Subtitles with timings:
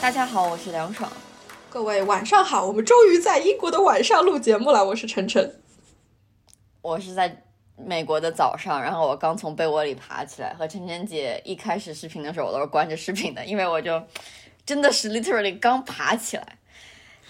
[0.00, 1.10] 大家好，我是梁爽。
[1.68, 4.84] 各位晚上好，我们终于在英国的晚上录节目了。
[4.84, 5.60] 我是晨晨，
[6.80, 7.42] 我是在
[7.76, 10.54] 美国的早上，然后我刚从被窝里爬起来。
[10.54, 14.00] 和晨晨姐一开始视频的时候，我都是关着视频的，因为我就
[14.64, 16.58] 真的是 literally 刚爬起来。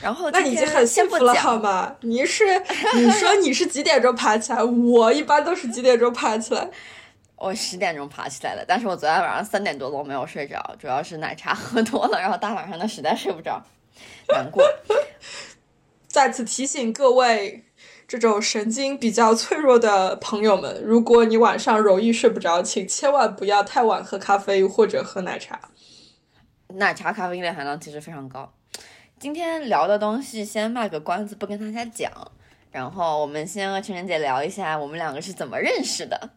[0.00, 1.96] 然后那已经很幸福了，好吗？
[2.02, 2.44] 你是
[2.94, 4.62] 你说你是几点钟爬起来？
[4.62, 6.68] 我一般都是几点钟爬起来？
[7.40, 13.62] 我十点钟爬起来的，但是我昨天晚上三点多都没有睡着，主要是奶茶喝多了，然后大晚上的实在睡不着，
[14.28, 14.64] 难过。
[16.08, 17.64] 再次提醒各位，
[18.08, 25.60] 这种神经比较脆弱的朋友们，如果你晚上容易睡不着，请千万不要太晚喝咖啡或者喝奶茶。
[26.74, 28.52] 奶茶咖啡因的含量其实非常高。
[29.20, 32.10] 今天聊的东西先卖个关子，不跟大家讲，
[32.72, 36.30] 然后我们先和晨晨姐聊一下我们两个是怎么认识的。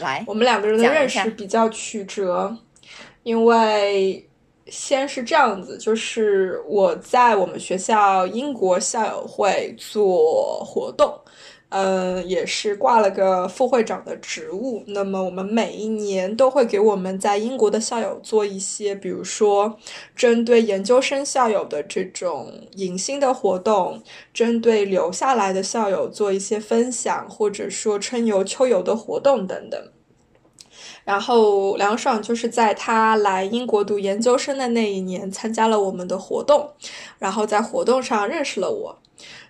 [0.00, 2.56] 来，我们两个人的认识比较曲折，
[3.22, 4.28] 因为
[4.66, 11.18] 先是这样子，就是我在我们学校英国校友会做活动。
[11.68, 14.84] 嗯，也是挂了个副会长的职务。
[14.86, 19.76] 那么我们每一年都会给我们在英国的校友做一些，比如说
[20.14, 24.00] 针对研究生校友的这种迎新的活动，
[24.32, 29.90] 针对留下来的校友做一些分享，或者说春游、秋游的活动等等。
[31.04, 36.70] 然后梁爽就是在他来英国读研究生的那一年参加了我们的活动，
[37.18, 38.98] 然后在活动上认识了我。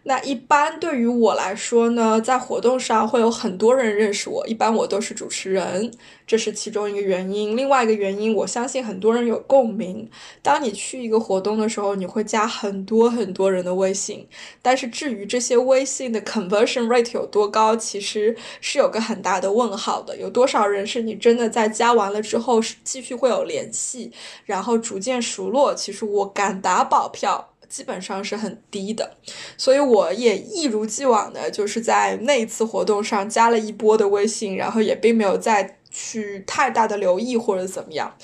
[0.08, 5.92] 那一般对于我来说呢，在活动上会有很多人认识我，一般我都是主持人，
[6.24, 7.56] 这是其中一个原因。
[7.56, 10.08] 另外一个原因，我相信很多人有共鸣。
[10.42, 14.24] 当你去一个活动的时候，你会加很多很多人的微信，
[14.62, 20.16] 但是至于这些微信的 conversion rate 有多高，其实是有个很大的问号的。
[20.16, 24.12] 有多少人是你真的在加完了之后是继续会有联系，
[24.44, 25.74] 然后逐渐熟络？
[25.74, 27.48] 其实我敢打保票。
[27.68, 29.16] 基本上是很低的，
[29.56, 38.16] 所以我也一如既往的，就是在那一次活动上加了一波的微信，然后也并没有再去太大的留意或者怎么样。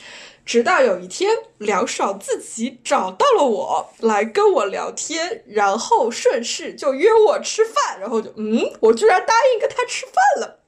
[0.44, 10.58] 直到有一天，梁爽自己找到了我来跟我聊天，然后顺势就约我吃饭，然后就嗯，我居然答应跟他吃饭了。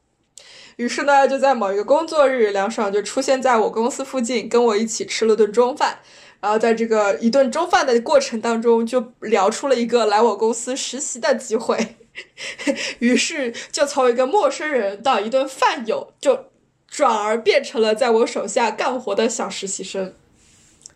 [0.77, 5.99] 于是呢，就在某一个工作日，梁爽就出现在我公司附近，跟我一起吃了顿中饭。
[6.41, 11.97] 然后在这个一顿中饭的过程当中，就聊出了一个来我公司实习的机会，
[13.01, 16.51] 于是就从一个陌生人到一顿饭友，就
[16.87, 20.15] 转而变成了在我手下干活的小实习生，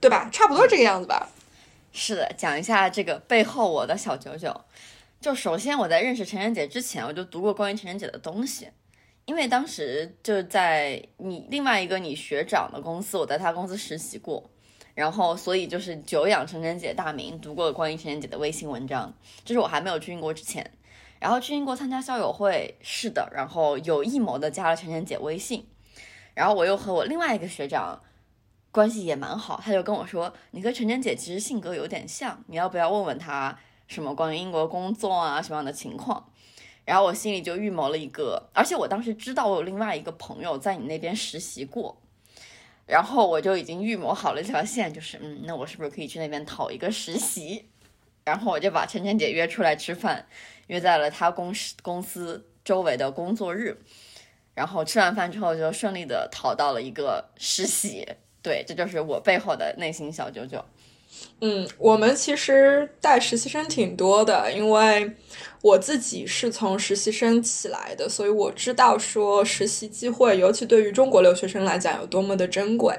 [0.01, 0.29] 对吧？
[0.31, 1.31] 差不多这个样子吧。
[1.93, 4.55] 是的，讲一下这个背后我的小九九。
[5.21, 8.69] 就首先我在认识陈晨姐之前，我就读过关于陈晨姐的东西，
[9.25, 14.49] 因为当时就在你另外一个你学长的公司，我在他公司实习过。
[14.99, 19.15] 然后，所以就是久仰晨晨姐大名，读过关于晨晨姐的微信文章。
[19.45, 20.69] 这是我还没有去英国之前，
[21.21, 25.65] 然后去英国参加校友会，是的，然后有预谋的加了晨晨姐微信。
[26.35, 28.03] 然后我又和我另外一个学长
[28.73, 36.29] 关系也蛮好，他就跟我说：“你和晨晨姐其实性格有点像，你要不要问问他什么关于英国工作啊什么样的情况？”
[36.85, 41.97] 然后我心里就预谋了一个，而且我当时知道我有另外一个朋友在你那边实习过。
[42.89, 47.67] 然后我就已经预谋好了这条线，就是嗯，那我是不是可以去那边讨一个实习？
[48.25, 50.27] 然后我就把晨晨姐约出来吃饭，
[50.67, 53.79] 约在了她公司公司周围的工作日。
[54.55, 58.05] 然后吃完饭之后，就顺利的讨到了一个实习。
[58.43, 60.65] 对，这就是我背后的内心小九九。
[61.41, 65.11] 嗯，我们其实带实习生挺多的，因为
[65.61, 72.95] 我自己是从实习生起来的，所以我知道说实习机会，尤其对于中国留学生来讲有多么的珍贵。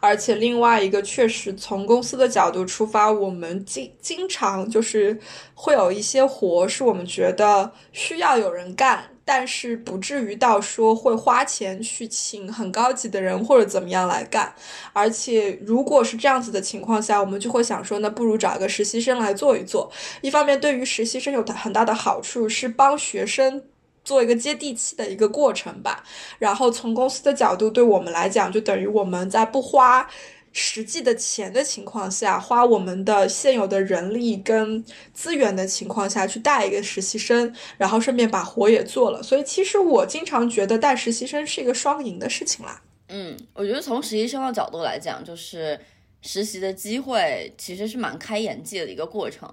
[0.00, 5.18] 而且另外一个，确实从公司的角度出发，我们经经常就是
[5.54, 9.10] 会有一些活是我们觉得需要有人干。
[9.30, 14.50] 但是不至于到说会花钱去请很高级的人或者怎么样来干，
[14.94, 19.92] 而且如果是这样子的情况下，我们就会想说，那不如找一个实习生来做一做。
[20.22, 23.62] 一方面，对于实习生有很大的好处，是帮学生
[24.02, 26.02] 做一个接地气的一个过程吧。
[26.38, 30.08] 然后从公司的角度，对我们来讲，就等于我们在不花
[30.52, 39.22] 实际的钱的情况下，花我们的现有的人力跟资源的情况下去带一个实习生，然后顺便把活也做了。
[39.22, 42.82] 所以其实我经常觉得带实习生是一个双赢的事情啦。
[43.08, 45.78] 嗯，我觉得从实习生的角度来讲，就是
[46.22, 49.48] 实习的机会其实是蛮开眼界的一个过程。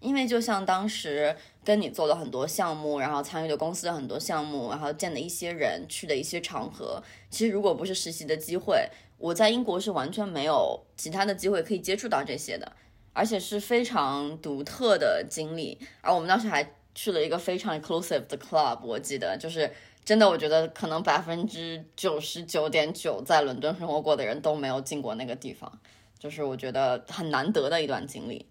[0.00, 8.82] 因为就像当时跟你做了很多项目，然后参与的公司的很多项目，然后见的一些人，去的一些场合，其实如果不是实习的机会，
[9.20, 12.72] 我在英国是完全没有其他的机会可以接触到这些的，
[13.12, 15.78] 而且是非常独特的经历。
[16.00, 19.70] 而我们当时还去了一个非常 inclusive 的 club，我记得就是
[20.04, 25.70] 真的，我觉得可能百分之九十九点九在伦敦生活过的人都没有进过那个地方，
[26.18, 28.46] 就是我觉得很难得的一段经历。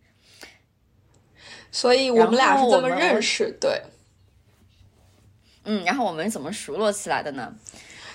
[1.72, 3.82] 所以我们俩是这么认识，对。
[5.66, 7.54] 嗯，然后我们怎么熟络起来的呢？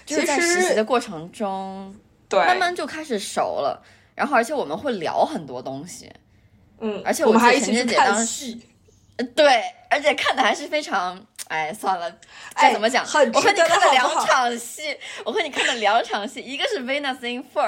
[0.06, 1.94] 就是在实习的过程中，
[2.28, 3.82] 对，慢慢就开始熟了。
[4.14, 6.12] 然后，而且我们会聊很多东西，
[6.80, 8.60] 嗯，而且我们还一起去看戏，
[9.34, 12.08] 对，而且看的还是非常，哎，算了，
[12.56, 17.62] 再怎么讲，我和你看了两场戏，我和你看了两场戏，一个是《Venus in Fur》，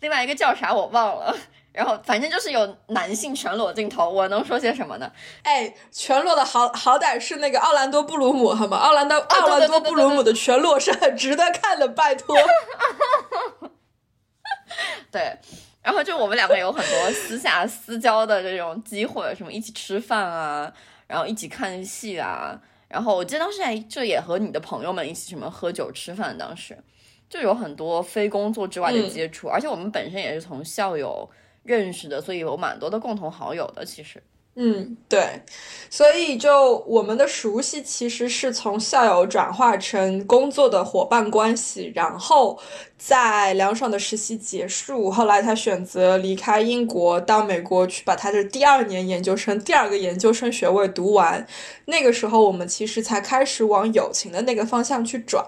[0.00, 1.36] 另外一个叫啥我忘了。
[1.72, 5.10] 然后反正就是有男性全裸镜头，我能说些什么呢？
[5.42, 8.76] 哎，全裸的好好歹是那个奥兰多布鲁姆，好吗？
[8.76, 12.36] 奥兰多奥兰多布鲁姆的全裸是很值得看的，拜托。
[15.10, 15.36] 对，
[15.82, 20.72] 然后就我们两个有很多私下私交的这种机会，什么一起吃饭啊，
[21.06, 26.76] 然后一起看戏啊，然后我记得当时还就也和你的朋友们一起什么喝酒吃饭，当时
[27.28, 31.28] 就有很多非工作之外的接触，而且我们本身也是从校友。
[31.66, 34.22] 认识的，所以有蛮多的共同好友的，其实。
[34.54, 35.40] 嗯，对，
[35.88, 42.60] 所以就我们的熟悉其实是从校友转化成工作的伙伴关系，然后
[43.06, 51.46] 在凉爽的实习结束，后来他选择离开英国到美国去把他的第二年研究生、第二个研究生学位读完。
[51.86, 55.44] 那个时候我们其实才开始往友情的那个方向去转，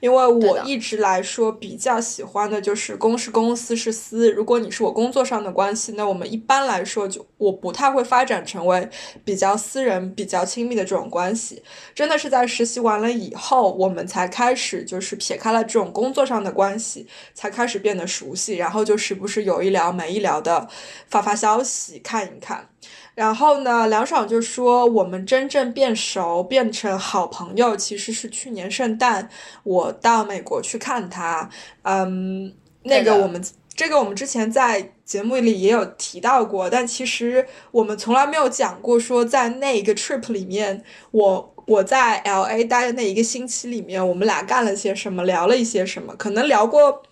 [0.00, 4.32] 因为我一直来说比较喜欢的就是公是公，私是私。
[4.32, 8.38] 如果你是我工作上的关系，那我们一般来说就我不太会发展。
[8.48, 8.88] 成为
[9.26, 11.62] 比较私人、比较亲密的这种关系，
[11.94, 16.87] 真的是在实习完了以后，我们才开始就是撇开了这种工作上的关系，
[17.34, 20.68] 才开始变得熟悉，然后就时不时有一聊没一聊的
[21.08, 22.68] 发发消息、看一看。
[23.14, 29.28] 然后呢，梁爽就说我们真正变熟、变成好朋友，其实是去年圣诞
[29.64, 31.50] 我到美国去看他，
[31.82, 33.42] 嗯，那个我们。
[33.78, 40.82] 这个我们之前在节目里也有提到过，但其实我们从来没有讲过，说在那一个 trip 里面，
[41.12, 47.02] 我我在 L A 待的那一个星期里面，我们俩干了些什么，聊了一些什么，可能聊过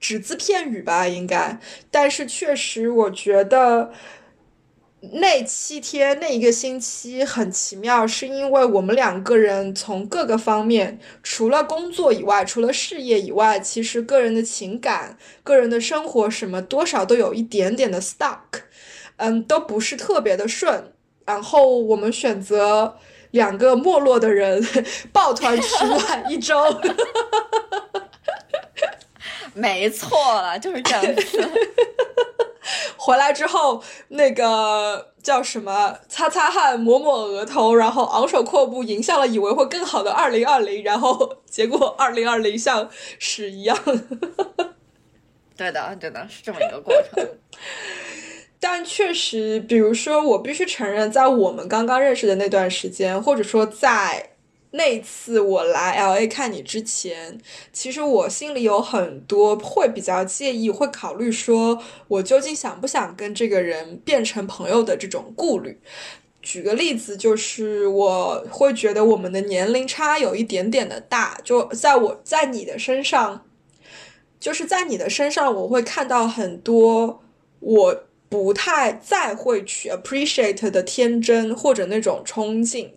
[0.00, 1.60] 只字片语吧，应该，
[1.90, 3.92] 但是确实我觉得。
[5.12, 18.62] 那七天那一个星期很奇妙，是因为我们两个人从各个方面，除了工作以外，除了事业以外，其实个人的情感、个人的生活什么，多少都有一点点的 stuck，
[19.18, 20.92] 嗯，都不是特别的顺。
[21.24, 22.96] 然后我们选择
[23.36, 24.60] 两个没落的人
[25.12, 26.56] 抱团取暖一周，
[29.54, 31.50] 没错了，就是这样子。
[32.96, 43.78] 回来之后，那个叫什么，擦擦汗，抹抹额头，然后昂首阔步迎向了以为会更好的二零二零，然后结果二零二零像屎一样。
[45.56, 47.24] 对的，对的，是这么一个过程。
[48.60, 54.30] 但确实，比如说，我必须承认，在我们刚刚认识的那段时间，或者说在。
[54.72, 57.40] 那次我来 L A 看你之前，
[57.72, 65.80] 其实我心里有很多会比较介意，会考虑说我究竟想不想跟这个人变成朋友的这种顾虑。
[66.42, 73.46] 举个例子，就是我会觉得我们的年龄差有一点点的大，就在我在你的身上，
[74.38, 77.22] 就是在你的身上，我会看到很多
[77.60, 82.92] 我不太再会去 appreciate 的天真或者那种冲劲。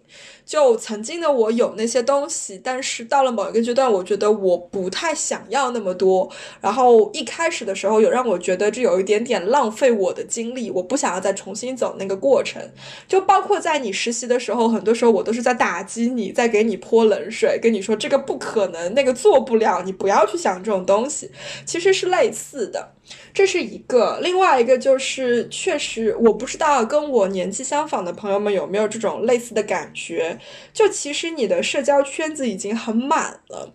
[0.50, 6.28] 就曾经的我有那些东西，但是到了某一个阶段，我觉得我不太想要那么多。
[6.60, 12.60] 然后一开始的时候，有让我觉得这有一点点浪费我的精力，我不想要再重新走那个过程。
[13.08, 21.30] 就包括在你实习的时候，很多时候我都是在打击你，在给你泼冷水，跟你说这个不可能，那个做不了，你不要去想这种东西。
[21.64, 22.96] 其实是类似的。
[23.34, 30.39] 这是一个，另外一个就是，确实我不知道跟我年纪相仿的朋友们有没有这种类似的感觉。
[30.74, 33.74] 就其实你的社交圈子已经很满了，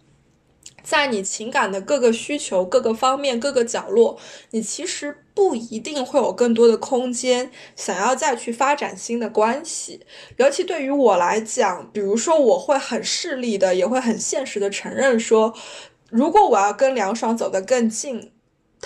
[0.83, 4.19] 在你情感的各个需求、各个方面、各个角落，
[4.51, 10.01] 你其实不一定会有更多的空间想要再去发展新的关系。
[10.37, 15.55] 尤其对于我来讲，比如说我会很势利的，也会很现实的承认说，
[16.11, 18.34] 如果我要跟梁爽走得更近。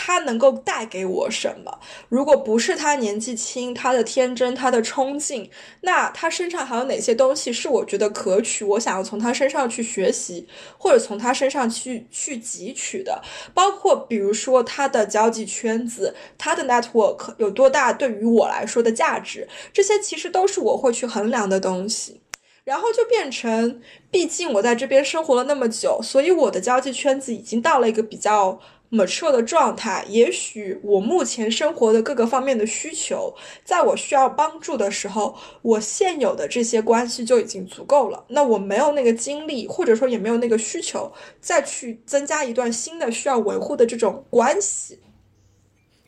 [0.00, 1.80] 他能够带给我什么？
[2.08, 5.50] 如果不是他年纪轻，他的天真，他的冲劲，
[5.80, 8.64] 那他身上还有哪些东西是我觉得可取？
[8.64, 10.46] 我想要从他身上去学习，
[10.78, 13.20] 或者从他身上去去汲取的，
[13.52, 22.20] 包括比如说他的交际圈子，他的 network 有多大，对于我来说的价值，这些其实都是我会去衡量的东西。
[22.64, 28.60] 然后就变成，毕竟我在这边生活了那么久，所以我的交际圈子已经到了一个比较。
[28.90, 38.24] Mature 的状态，也许我目前生活的各个方面的需求，在我需要帮助的时候，我现有的这些关系就已经足够了。
[38.28, 45.00] 那我没有那个精力，或者说也没有那个需求，再去增加一段新的需要维护的这种关系。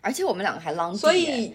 [0.01, 1.55] 而且我们两个还 long，所以。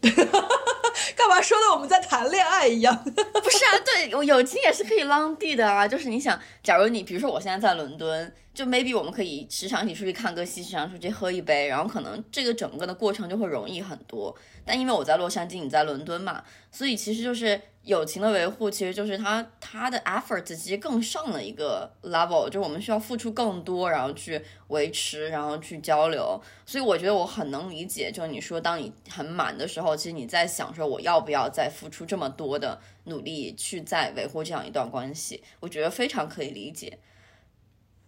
[1.16, 2.96] 干嘛说的我们在谈恋爱一样？
[3.04, 5.86] 不是啊，对友情也是可以 long 地的啊。
[5.86, 14.34] 就是你想，假如你比如说我现在在伦敦，就 maybe 我们可以时常一起出去看个戏，时常出去喝一杯，然后可能这个整个的过程就会容易很多。
[14.64, 17.60] 但因为我在洛杉矶，你在伦敦嘛，所以其实就是。
[17.90, 26.40] 友情的维护其实就是他他的 effort 其实更上了一个 level，就我们需要付出更多，然后去维持，然后去交流。
[26.64, 36.96] 所以我觉得我很能理解，就是你说当你很满的时候，其实你在想说我要不要再付出这么多的努力去再维护这样一段关系，我觉得非常可以理解。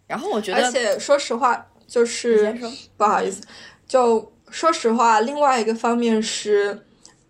[0.06, 2.56] 然后我觉得，而且说实话，就是
[2.96, 3.42] 不好意思，
[3.88, 6.86] 就说实话，另外一个方面是。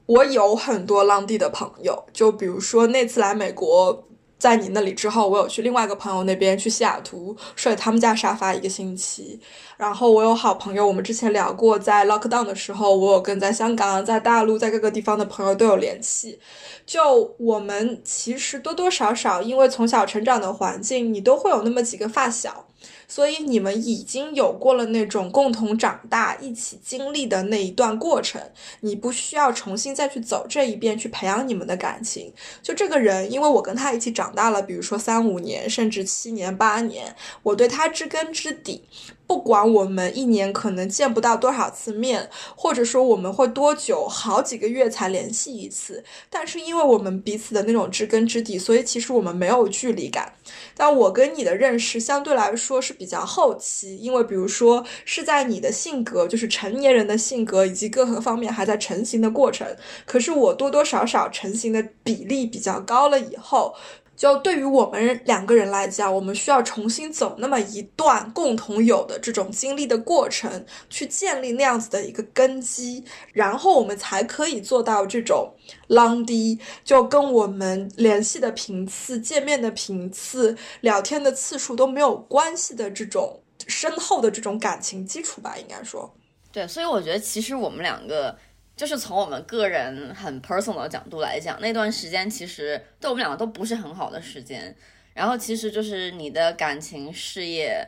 [0.07, 4.05] 我有很多浪地的朋友，就比如说那次来美国，
[4.39, 9.41] 在你那里之后，我有去另外一个朋友那边去西雅图睡他们家沙发一个星期。
[9.77, 16.39] 然后我有好朋友，我们之前聊过，在 lockdown 的时候，我有跟在香港、在大陆、在各个地方的朋友都有联系。
[16.85, 22.67] 就我们其实多多少少，因为从小成长的环境，你都会有那么几个发小。
[23.15, 28.41] 所以你们已经有过了那种共同长大、一起经历的那一段过程，
[28.81, 32.33] 你不需要重新再去走这一遍去培养你们的感情。
[32.63, 38.83] 就这个人，因为我跟他一起长大了，比如说三五年，甚至七年、八年，我对他知根知底。
[39.33, 50.35] 不管我们一年可能见不到多少次面，或者说我们会多久好几个月才联系一次，但是因为我们彼此的那种知根知底，所以其实我们没有距离感。
[50.77, 59.67] 但我跟你的认识相对来说是比较后期，因为比如说是在你的性格，就是成年人的性格以及各个方面还在成型的过程，
[60.05, 63.75] 可是我多多少少成型的比例比较高了以后。
[64.23, 75.53] 就对于我们两个人来讲，我们需要重新走那么一段共同有的这种经历的过程，去建立那样子的一个根基，然后我们才可以做到这种
[75.89, 86.15] long 低，就跟我们联系的频次、见面的频次、聊天的次数都没有关系的这种深厚的这种感情基础吧，应该说。
[86.53, 88.39] 对，所以我觉得其实我们两个。
[88.75, 94.75] 就是从我们个人很 personal 的角度来讲，那段时间其实对我们两个都不是很好的时间。
[95.15, 97.87] 然后其实就是你的感情事业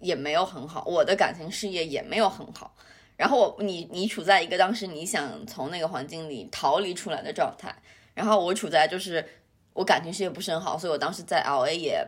[0.00, 2.74] 也没有很好，我的感情事业也没有很好。
[3.16, 7.72] 然后我你你处在一个当时你想从那个环境里逃离出来的状态，
[8.12, 9.24] 然后我处在就是
[9.72, 12.04] 我感情事业不是很好，所以我当时在 LA 也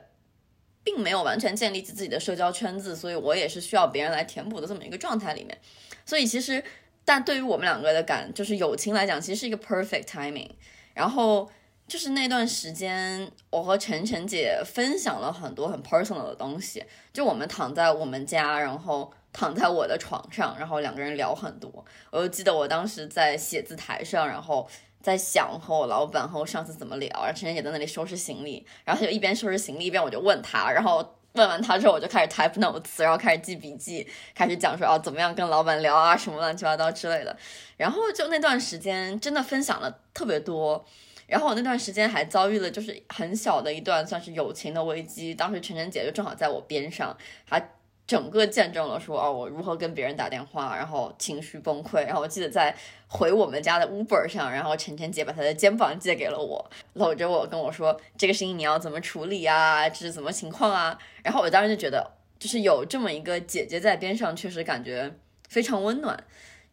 [0.83, 5.57] 并没有完全建立起自己的社交圈子，所以我也是需要别人来填补的这么一个状态里面。
[6.05, 6.63] 所以其实。
[7.05, 10.51] 但对于我们两个的感，就是友情来讲，其实是一个 perfect timing。
[10.95, 11.51] 然后
[11.89, 16.85] 就是那段时间，我和晨晨姐分享了很多很 personal 的东西。
[17.13, 21.85] 就我们躺在我们家，然后躺在我的床上，然后两个人聊很多。
[22.11, 24.69] 我就记得我当时在写字台上，然后
[25.03, 27.09] 在想和我老板和我上司怎么聊。
[27.25, 31.17] 然后晨晨姐在那里收拾行李，然后就一边收拾行李一边我就问他，然后。
[31.33, 37.37] 问完他之后，我就开始 type notes，然后开始记笔记，开始讲说啊怎么样跟老板聊啊什么乱七八糟之类的。
[37.77, 40.85] 然后就那段时间真的分享了特别多。
[41.27, 45.35] 然后我那段时间还遭遇了就是很小的一段算是友情的危机。
[45.35, 47.17] 当时晨晨姐就正好在我边上，
[47.49, 47.71] 还。
[48.11, 52.05] 整个见证了说哦，我如何跟别人打电话，然后情绪崩溃。
[52.05, 52.75] 然后我记得在
[53.07, 59.89] 回我们家的 Uber 上，然后晨晨姐把她的肩膀借给了我，搂着我跟我说这个事情你要怎么处理啊？
[59.89, 60.99] 这是什么情况啊？
[61.23, 62.05] 然后我当时就觉得，
[62.41, 65.15] 就是有这么一个姐姐在边上，确实感觉
[65.49, 66.21] 非常温暖。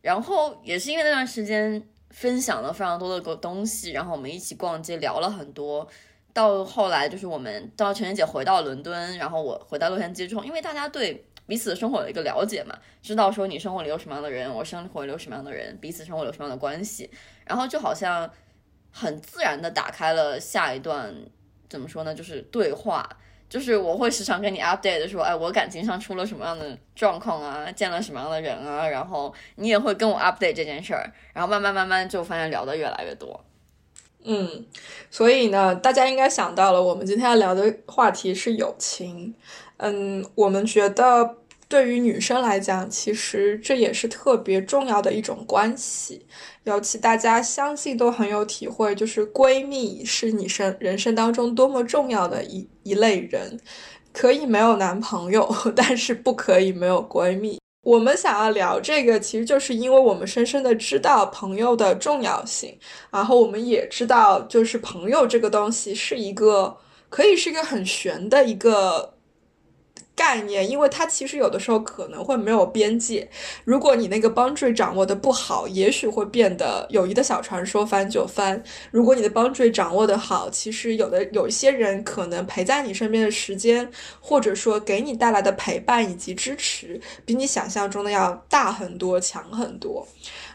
[0.01, 5.88] 然后也是因为那段时间分享了非常多的个东西，然后我们一起逛街聊了很多。
[6.34, 17.10] 到后来就是我们到晨晨姐回到伦敦，然后我回到洛杉矶之后，因为大家对彼此的生活有一个了解嘛，知道说你生活里有什么样的人，我生活里有什么样的人，彼此生活有什么样的关系，
[17.46, 18.30] 然后就好像
[18.92, 21.16] 很自然的打开了下一段
[21.70, 23.10] 怎么说呢，就是对话。
[23.50, 33.46] 就是我会时常跟你 update 说，哎，我感情上出了什么样的状况啊，见了什么样的人啊，然后你也会跟我 update 这件事儿，然后慢慢慢慢就发现聊的越来越多。
[34.25, 34.66] 嗯，
[35.10, 39.34] 所以呢，大家应该想到了，我们今天要聊的话题是友情。
[39.78, 41.38] 嗯，我们觉得
[41.70, 46.26] 对于女生来讲，其实这也是特别重要的一种关系。
[46.64, 53.60] 尤其大家相信都很有体会，就是闺蜜是你生人生当中多么重要的一一类人，
[54.12, 57.60] 可以没有男朋友， 但是不可以没有闺蜜。
[57.84, 62.78] 我们想要聊这个，其实就是因为我们深深的知道朋友的重要性，
[63.12, 66.76] 然后我们也知道，就是朋友这个东西是一个
[67.10, 69.17] 可以是一个很玄的一个。
[70.18, 73.30] 概念，因为它其实有的时候可能会没有边界。
[73.64, 78.62] 如果你那个 boundary 掌握的不好，也许会变得友谊的小船说翻就翻。
[78.90, 83.88] 如果你的 boundary 掌握的好，其实有的有一些人可能陪在你身边的时间，
[84.20, 90.08] 或者说给你带来的陪伴以及支持，比你想象中的要大很多、强很多。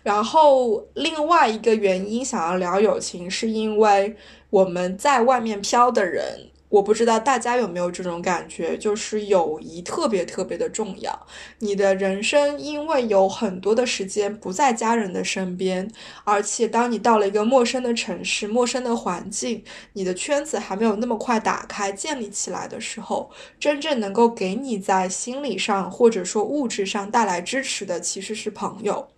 [0.02, 4.16] 然后另外一个原因想要聊友情，是因为
[4.50, 6.49] 我们在外面飘的人。
[6.73, 11.26] 我不知道大家有没有这种感觉，就是友谊特别特别的重要。
[11.59, 15.91] 你的人生因为有很多的时间不在家人的身边，
[16.25, 19.62] 而且当你到了一个陌生的城市、陌生的环境，
[19.93, 29.09] 你的圈子还没有那么快打开、建立起来的时候，真正能够给你在心理上或者说物质上带来支持的，其实是朋友。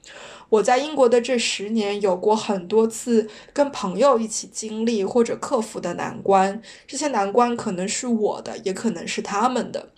[0.48, 9.90] 我在英国的这十年，有过很多次跟朋友一起经历或者克服的难关，这些难关可能是我的，也可能是他们的。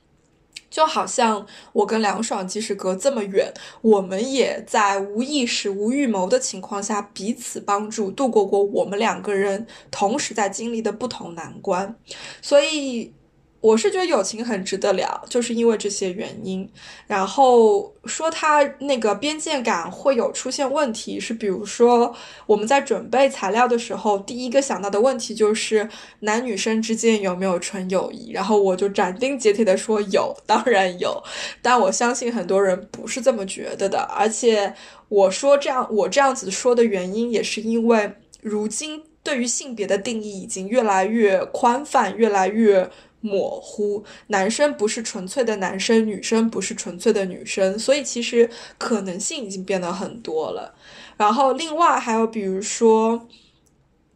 [0.69, 11.97] 就好像我跟梁爽，即使隔这么远，我们也在无意识、无预谋的情况下彼此帮助，度过过我们两个人同时在经历的不同难关，
[12.41, 13.13] 所以。
[13.61, 16.71] 我是觉得友情很值得聊，就是因为这些原因。
[17.07, 22.15] 然后说他那个边界感会有出现问题，是比如说
[22.47, 25.89] 我们在准备材料的时候，第一个想到的问题就是
[26.21, 28.31] 男女生之间有没有纯友谊。
[28.31, 31.21] 然后我就斩钉截铁的说有，当然有。
[31.61, 33.99] 但我相信很多人不是这么觉得的。
[34.15, 34.73] 而且
[35.09, 42.89] 我说这样，我这样子说的原因，也是因为如今对于性别的定义已经越来越宽泛，越来越。
[43.21, 48.49] 模糊，男生不是纯粹的男生，女生不是纯粹的女生，所以其实
[48.79, 50.75] 可能性已经变得很多了。
[51.17, 53.27] 然后另外还有比如说，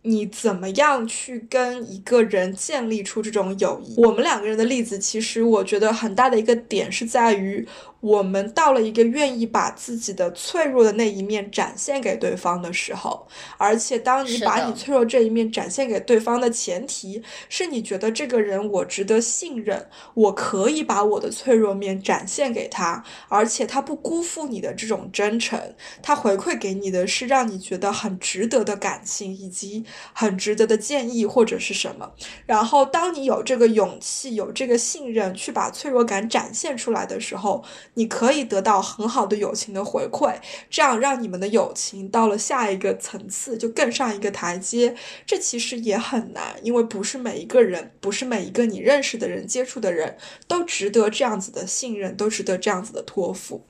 [0.02, 3.94] 你怎么样去跟一个人建立出这种友谊？
[4.00, 7.66] 我们两个人的例子，其实我觉得很大的一个点是在于。
[8.00, 13.26] 我们到了一个愿意把自己的脆弱的那一面展现给对方的时候，
[13.58, 29.84] 而且当你把你脆弱这一面展现给对方的前提是你觉得这个人我值得信任，我可以把我的脆弱面展现给他，而且他不辜负你的这种真诚，他回馈给你的是让你觉得很值得的感情以及
[30.14, 32.10] 很值得的建议或者是什么。
[32.46, 37.62] 然后当你有这个勇气、有这个信任去把脆弱感展现出来的时候。
[37.94, 40.38] 你可以得到很好的友情的回馈，
[40.70, 44.96] 这样让你们的友情到了下一个层次，就更上一个台阶。
[45.26, 53.66] 这其实也很难，因为不是每一个人，不是每一个你认识的人、接触的人都值得这样子的信任，都值得这样子的托付。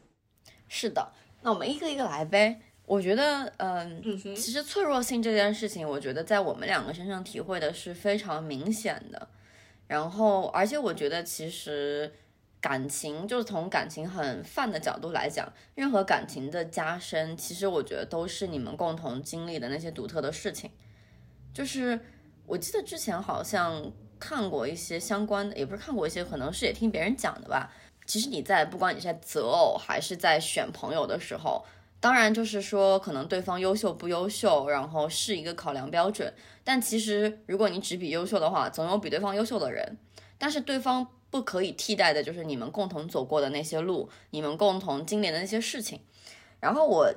[0.68, 2.60] 是的，那我们一个一个来呗。
[2.84, 4.02] 我觉得，嗯，
[4.36, 9.28] 其实脆弱性这件事情，我觉得在我们两个身上体会的是非常明显的。
[9.86, 12.12] 然后，而且我觉得其实。
[12.60, 20.70] 感情就是从感情很泛的角度来讲，任何感情的加深，其实我觉得都是你们共同经历的那些独特的事情。
[21.54, 21.98] 就是
[22.44, 27.72] 我记得之前好像看过一些相关的，也不是看过一些，可能是也听别人讲的吧。
[28.04, 31.64] 其实你在不管你在择偶还是在选朋友的时候，
[31.98, 36.30] 当然就是说可能对方优秀不优秀，然后是一个考量标准。
[36.62, 39.96] 但其实如果你只比优秀的话，总有比对方优秀的人。
[40.36, 41.06] 但是对方。
[41.30, 46.00] 不可以替代的，就是你们共同走过的那些路，你们共同经历的那些事情。
[46.58, 47.14] 然后我，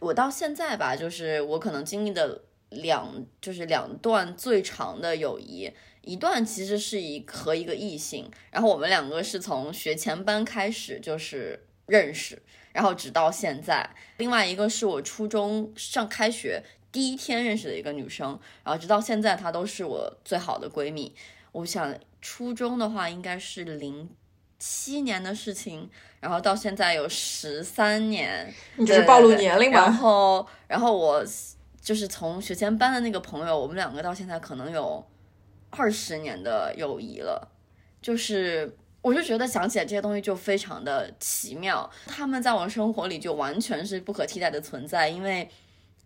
[0.00, 13.90] 我到现在吧，就是我可能经历的两，就是两段最长的友谊，一段其实是一和一个异性，然后我们两个是从学前班开始就是认识，然后直到现在。
[14.18, 16.62] 另外一个是我初中上开学。
[16.90, 21.14] 第一天认识的一个女生，然后直到现在她都是我最好的闺蜜。
[21.52, 24.08] 我想初中的话应该是零
[24.58, 25.88] 七年的事情，
[26.20, 29.80] 然后到现在有十三年，你这是暴露年龄吧？
[29.80, 31.24] 然后，然后我
[31.80, 35.04] 就是从学前班的那个朋友，我们两个到现在可能有
[35.70, 37.48] 二十年的友谊了，
[38.00, 38.76] 就是。
[39.00, 45.48] 我就觉得想起来这些东西就非常的奇妙，他们在我生活里就完全是不可替代的存在，因为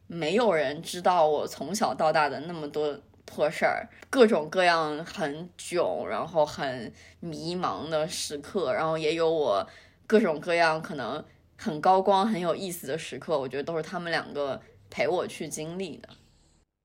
[0.07, 9.67] 没有人知道我从小到大的那么多破事儿，各种各样很囧，然后很迷茫的时刻，然后也有我
[10.07, 11.25] 各种各样可能
[11.57, 16.09] 很高光、很有意思的时刻，我觉得都是他们两个陪我去经历的。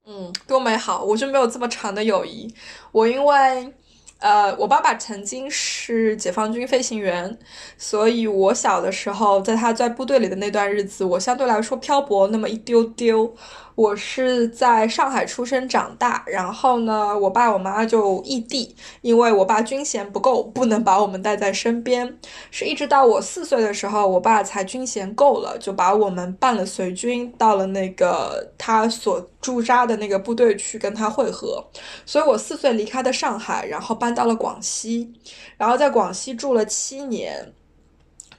[0.05, 1.03] 嗯，多美好！
[1.03, 2.53] 我就没有这么长的友谊，
[2.91, 3.73] 我因为。
[4.19, 7.37] 呃，我爸爸曾经是解放军飞行员，
[7.77, 13.31] 所以我小的时候，在他在部队里的那段日子，我相对来说漂泊那么一丢丢。
[13.77, 22.17] 我是在上海出生长大，然后呢，我爸我妈就异地，因为我爸军衔不够，不能把我们带在身边。
[22.49, 31.63] 是一直到我四岁的时候，我爸才军衔够了，就把我们办了随军，到了那个他所驻扎的那个部队去跟他会合。
[32.03, 35.13] 所以我四岁离开的上海，然后搬到了广西，
[35.55, 37.53] 然后在广西住了七年。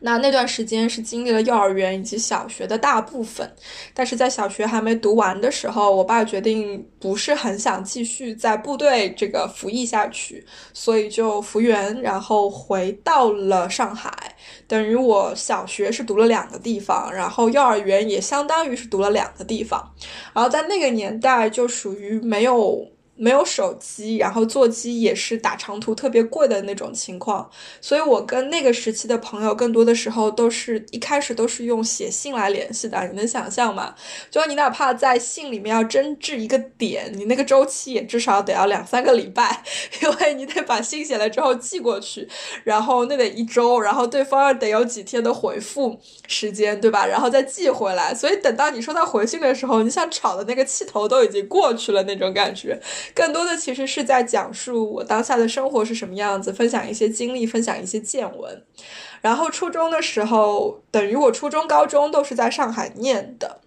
[0.00, 3.52] 那那段时间是经历了幼儿园以及小学的大部分，
[3.92, 14.37] 但是在小学还没读完的时候，我爸决定不是很想继续在部队这个服役下去，所以就复员，然后回到了上海。
[14.66, 19.92] 等于我小学是读了两个地方，然后幼儿园也相当于是读了两个地方，
[20.34, 22.87] 然后在那个年代就属于没有。
[23.18, 27.50] 没有手机，然后座机也是打长途特别贵的那种情况，
[27.81, 32.98] 所以我跟那个时期的朋友更多的时候都是一开始都是用写信来联系的。
[33.09, 33.94] 你能想象吗？
[34.31, 39.62] 就你哪怕在信里面要争执一个点，你那个周期也至少得要两三个礼拜，
[40.00, 42.28] 因为你得把信写了之后寄过去，
[42.64, 47.04] 然后那得一周，然后对方得有几天的回复时间，对吧？
[47.07, 52.78] 然后再寄回来，所以等到你收到回信的时候，你想吵的那个气头都已经过去了那种感觉。
[53.14, 58.62] 更多的其实是在讲述我当下的生活是什么样子，分享一些经历，分享一些见闻。
[59.21, 63.61] 然后初中的时候，等于我初中、高中都是在上海念的。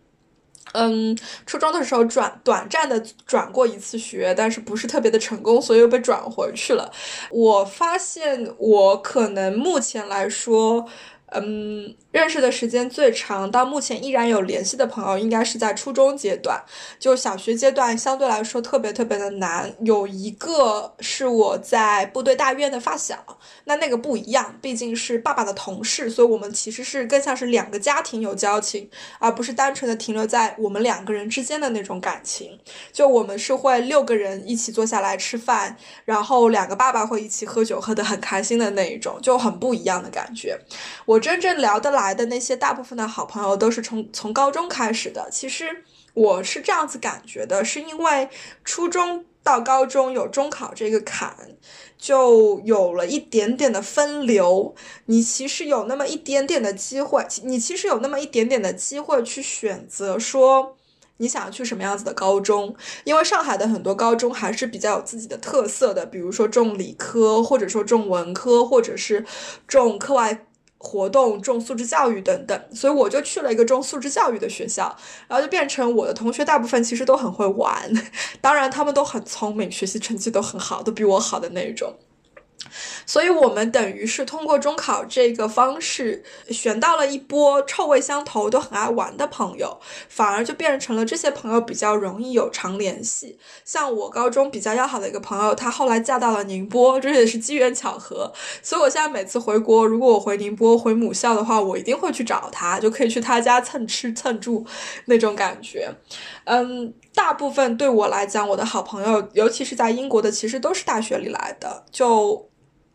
[0.73, 6.91] 嗯，初中的时候转短暂的转过一次学，但是不是特别的成功，所以又被转回去了。
[7.29, 10.87] 我发现我可能目前来说。
[11.33, 16.61] 嗯，认识的时间最长，到目前依然有联系的朋友，应该是在初中阶段。
[16.99, 19.73] 就小学阶段相对来说特别特别的难。
[19.79, 23.15] 有一个是我在部队大院的发小，
[23.63, 32.59] 那那个不一样，毕竟是爸爸的同事，所以我们其实是更像是两个家庭有交情，而不是单纯的停留在我们两个人之间的那种感情。
[32.91, 40.59] 就我们是会六个人一起坐下来吃饭，然后两个爸爸会一起喝酒，喝得很开心的那一种，就很不一样的感觉。
[41.05, 41.21] 我。
[41.21, 45.29] 真正聊得来来的那些大部分的好朋友都是从从高中开始的。
[45.31, 45.83] 其实
[46.13, 48.29] 我是这样子感觉的，是因为
[48.63, 51.35] 初中到高中有中考这个坎，
[51.97, 54.75] 就有了一点点的分流。
[55.05, 60.75] 你其实有那么一点点的机会，你其实有那么一点点的机会去选择说
[61.17, 62.75] 你想要去什么样子的高中。
[63.03, 69.25] 因为上海的很多高中还是比较有自己的特色的，比如说重理科，或者说重文科，或者是
[69.67, 70.45] 重课外。
[70.83, 74.95] 活动重素质教育等等，所以我就去了一个重素质教育的学校，
[75.27, 77.91] 然后就变成我的同学大部分其实都很会玩，
[78.41, 81.95] 当然他们都很聪明，学习成绩都很好，都比我好的那一种。
[83.11, 93.37] 所以，我们等于是通过中考这个方式选到了一波臭味相投、都很爱玩的朋友，反而就变成了这些朋友比较容易有常联系。
[93.65, 98.31] 像我高中比较要好的一个朋友，她后来嫁到了宁波，这也是机缘巧合。
[98.63, 104.65] 所以我现在每次回国，如果我回宁波回母校的话，我一定会去找她，就可以去她家蹭吃蹭住
[105.07, 105.93] 那种感觉。
[106.45, 112.47] 嗯，大部分对我来讲，我的好朋友，尤其是在英国的，其实都是大学里来的，就。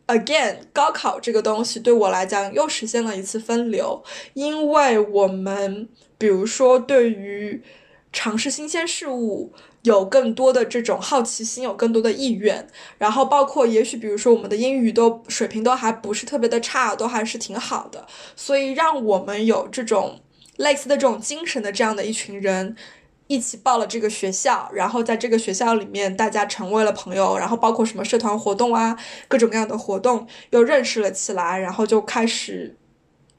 [0.07, 4.01] Again，高考这个东西对我来讲又实现了一次分流，
[4.33, 7.61] 因为我们比如说对于
[8.13, 12.65] 尝试新鲜事物有更多的这种好奇心，有更多的意愿，
[12.97, 20.21] 然后包括也许比如说我们的英语都水平都还不是特别的差，都还是挺好的，所以让我们有这种
[20.55, 22.77] 类似的这种精神的这样的一群人。
[23.27, 32.77] 一起报了这个学校，然后在这个学校里面，大家成为了朋友，然后包括什么社团活动啊，各种各样的活动又认识了起来，然后就开始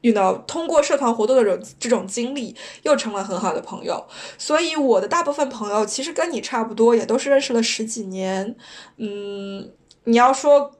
[0.01, 4.05] ，you know，通过社团活动的这种这种经历，又成了很好的朋友。
[4.37, 8.55] 所以我的大部分朋友其实跟你差不多，也都是认识了十几年。
[8.97, 9.71] 嗯，
[10.03, 10.71] 你要说。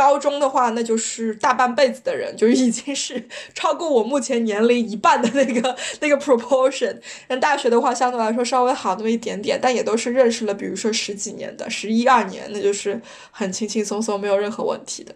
[0.00, 6.98] 高中的话，那就是大半辈子的人，就已经是 超过我目前年龄一半的那个 那个 proportion。
[7.28, 12.98] 但大学的话，相对来说稍微好那么一点点，但也都是认识了，比如说十几年的，十一二年，那就是
[13.30, 15.14] 很轻轻松松，没有任何问题的。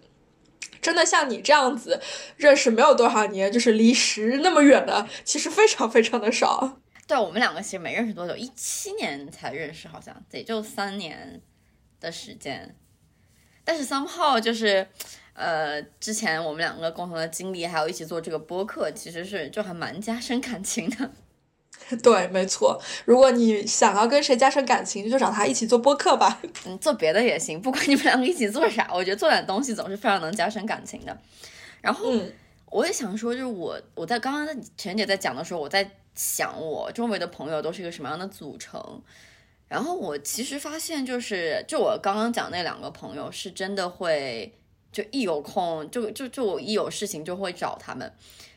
[0.83, 1.99] 真的像你这样子
[2.37, 6.79] 认识没有多少年，就是离十那么远的，其实非常非常的少。
[7.07, 11.41] 对我们两个其实没认识多久，一七年才认识，好像也就三年
[11.99, 12.77] 的时间。
[13.65, 14.87] 但是 somehow 就是，
[15.33, 21.11] 呃，之前我们两个共同的经历，还有一起做这个播客，其实是就还蛮加深感情的。
[22.03, 22.81] 对，没错。
[23.05, 26.41] 如果你想要跟谁加深感情，就找他一起做播客吧。
[26.67, 31.19] 嗯，做别的也行，不管你们两个一起做啥，我觉得做点东西总是非常能加深感情的。
[31.81, 32.15] 然后
[32.71, 39.03] 我也想说，就是我我在刚刚陈姐在讲的时候，我在想我周围的朋友都是一个什么样的组成。
[39.75, 44.57] 然后我其实发现，就是就我刚刚讲那两个朋友，是真的会
[44.93, 48.09] 就一有空就就就我一有事情就会找他们。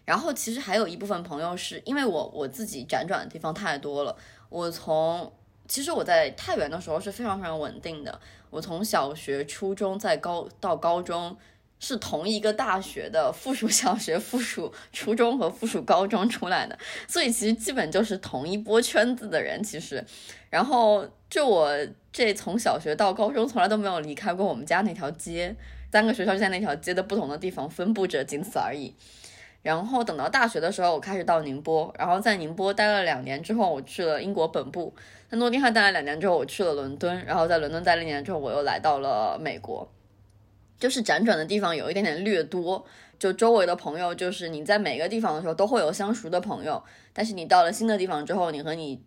[0.05, 4.15] 然后其实还有一部分朋友是因为我我自己辗转的地方太多了。
[4.49, 5.33] 我从
[5.67, 8.21] 其实我在太原的时候是非常非常稳定的。
[8.51, 11.35] 我从小学、初中在高到高中
[11.79, 19.61] 是同一个大学的附属小学、附属初中和附属高中出来的，所以其实基本就是同一波圈子的人。
[19.63, 20.03] 其实。
[20.49, 21.69] 然后就我
[22.11, 25.53] 这从小学到高中从来都没有离开过我们家那条街，
[25.91, 28.95] 三个学校就在那条街的不同的地方分布着，仅此而已。
[29.61, 34.95] 然后等到大学的时候，我开始到宁波，然后在宁波待了两年之后，我去了英国本部。
[35.29, 39.85] 在诺丁汉待了两年之后，我去了伦敦，然后在伦敦待了一年之后，我又来到了美国。
[40.79, 42.85] 就是辗转的地方有一点点略多，
[43.19, 49.01] 就周围的朋友，就是你在每个地方的时候都会有相熟的朋友，但是你到了新的地方之后，你和你。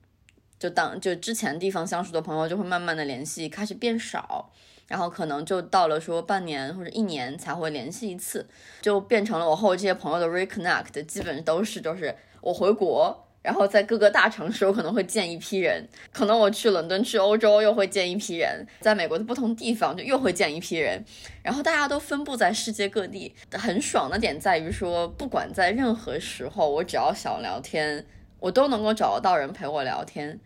[0.58, 4.52] 就当就之前地方相熟的朋友就会慢慢的联系开始变少，
[4.88, 8.46] 然后可能就到了说半年或者一年才会联系一次，
[8.82, 21.04] 就变成了我和这些朋友的 reconnect，基本都是就是我回国，然后在各个大城市我可能会见一批人，可能我去伦敦去欧洲又会见一批人，在美国的不同地方就又会见一批人，
[21.42, 28.06] 然后大家都分布在世界各地，很爽的点在于说，不管在任何时候，我只要想聊天。
[28.42, 30.40] 我都能够找得到人陪我聊天，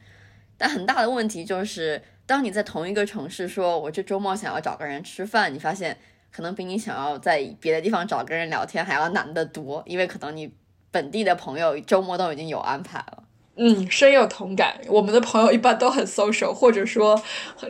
[0.59, 5.97] 但很大的问题就是，当你在同一个城市说，我这周末想要找个人吃饭，你发现
[6.33, 10.53] 可能比你想要在别的地方找个人聊天还要难得多，因为可能你
[10.95, 13.25] 本地的朋友周末都已经有安排了。
[13.57, 14.81] 嗯，深有同感。
[14.87, 17.21] 我们的朋友一般都很 social，或者说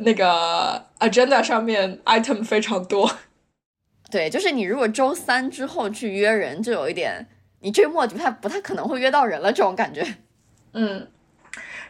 [0.00, 3.10] 那个 agenda 上面 item 非常多。
[4.10, 7.26] 对，就是你如果周三之后去约人，就有一点。
[7.60, 10.06] 你周末不太不太可能会约到人了，这种感觉。
[10.74, 11.08] 嗯，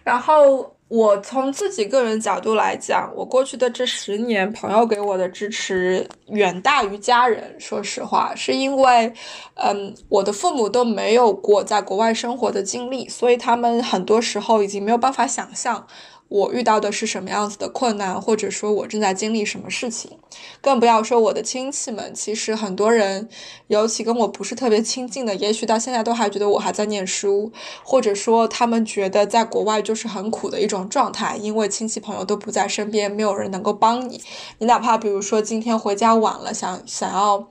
[0.04, 7.58] 然后我从自己个人角度来讲，我过去的这十年，朋友给我的支持远大于家人。
[7.58, 9.12] 说实话，是因为，
[9.54, 15.86] 嗯，我的父母都没有过在国外生活的经历，所以他们很多时候已经没有办法想象。
[16.28, 20.18] 我遇到的是什么样子的困难，或者说我正在经历什么事情，
[20.60, 22.12] 更不要说我的亲戚们。
[22.14, 23.28] 其实很多人，
[23.68, 27.52] 尤其跟我不是特别亲近的，也许到现在都还觉得我还在念书，
[27.84, 34.20] 或者说他们觉得在国外就是很苦的一种状态，因为亲戚朋友都不在身边，没有人能够帮你。
[34.58, 37.48] 你哪怕比如说今天回家晚了，想想要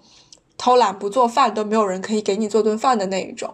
[0.57, 3.53] 偷懒不做饭，都没有人可以给你做顿饭的那一种。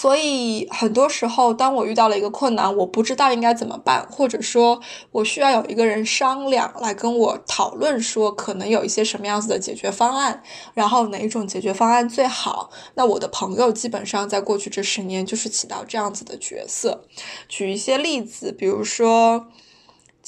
[0.00, 4.80] 所以很多时候，当我遇到了一个困难，我不知道应该怎么办，或者说
[5.10, 10.40] 我需要有一个人商量，来跟我讨论，说可能有一些什么样子的解决方案，
[10.72, 12.70] 然后哪一种解决方案最好。
[12.94, 17.02] 那我的朋友基本上在过去这十年就是起到这样子的角色。
[17.48, 19.48] 举一些例子，比如说。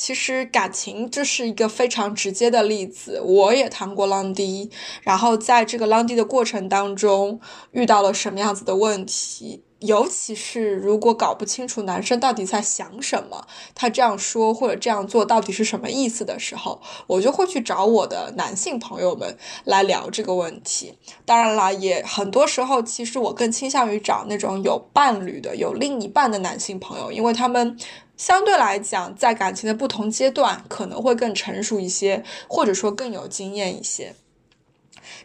[0.03, 3.21] 其实感情这是一个非常直接的例子。
[3.21, 4.71] 我也谈过浪迪，
[5.03, 7.39] 然后在这个浪迪的过程当中
[7.73, 20.95] 遇到了什么样子的问题，尤其是如果搞不清楚男生到底在想什么，他这样说或者这样做到底是什么意思的时候，我就会去找我的男性朋友们来聊这个问题。
[21.25, 27.77] 当然啦，也很多时候，其实我更倾向于找那种有伴侣的、有另一半的男性朋友，因为他们。
[28.17, 34.15] 相对来讲，在感情的不同阶段可能会更成熟一些，或者说更有经验一些。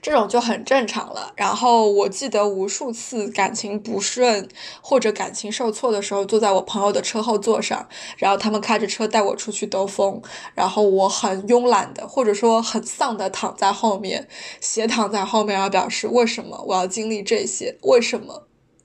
[0.02, 1.34] 这种就很正常了。
[1.36, 4.48] 然后我记得无数次感情不顺
[4.82, 10.22] 或者感情受挫的时候，坐在我朋友的车后座上，然后他们开着车带我出去兜风，
[10.54, 14.28] 然后我很慵懒的或者说很丧的躺在后面，
[14.60, 17.78] 斜躺在后面，然后表示为什么我要经历这些？
[17.82, 18.44] 为什么？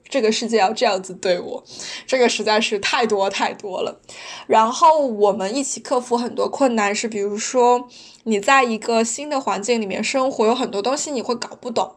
[0.09, 1.63] 这个世界要这样子对我，
[2.05, 4.01] 这个实在是太多太多了。
[4.45, 7.87] 然后我们一起克服很多困难，是比如说
[8.23, 11.95] 你在一个新的环境里面生活，有很多东西你会搞不懂。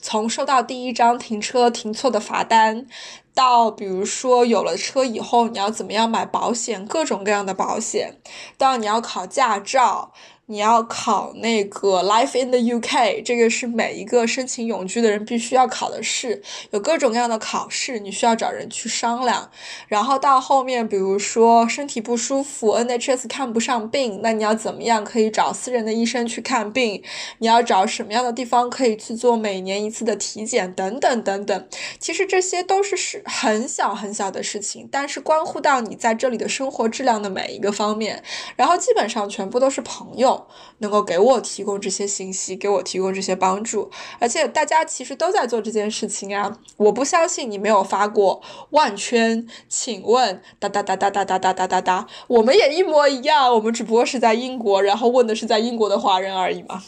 [0.00, 2.86] 从收到第一张停车停错的罚单，
[3.34, 8.18] 到比如说有了车以后你要怎么样买保险，各种各样的保险，
[8.56, 10.12] 到你要考驾照。
[10.48, 19.50] 你要考那个 Life in the UK，这个是每一个申请永居的人必须要考的试，有各种各样的考试，你需要找人去商量。
[19.88, 27.02] 然后到后面，比如说身体不舒服，NHS 看不上病，那你要怎么样可以找私人的医生去看病？
[27.38, 30.72] 你要找什么样的地方可以去做每年一次的体检？
[30.74, 31.68] 等等等等。
[31.98, 38.22] 其实这些都是是很小很小的事情，但是关乎到你在这里的生活质量的每一个方面。
[38.54, 40.35] 然后基本上全部都是朋友。
[40.78, 46.58] 能够给我提供这些信息，给我提供这些帮助，而且大家其实都在做这件事情啊！
[46.76, 56.82] 我不相信你没有发过万圈，请问哒哒哒哒哒哒哒哒哒哒，我们也一模一样，我们只不过是在英国，然后问的是在英国的华人而已嘛。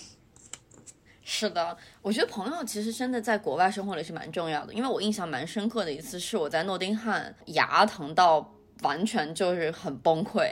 [1.25, 10.51] 是的，我觉得朋友其实真的在国外生活里是蛮重要的，因为我印象蛮深刻的一次是我在诺丁汉牙疼到完全就是很崩溃，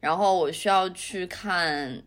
[0.00, 2.02] 然后我需要去看。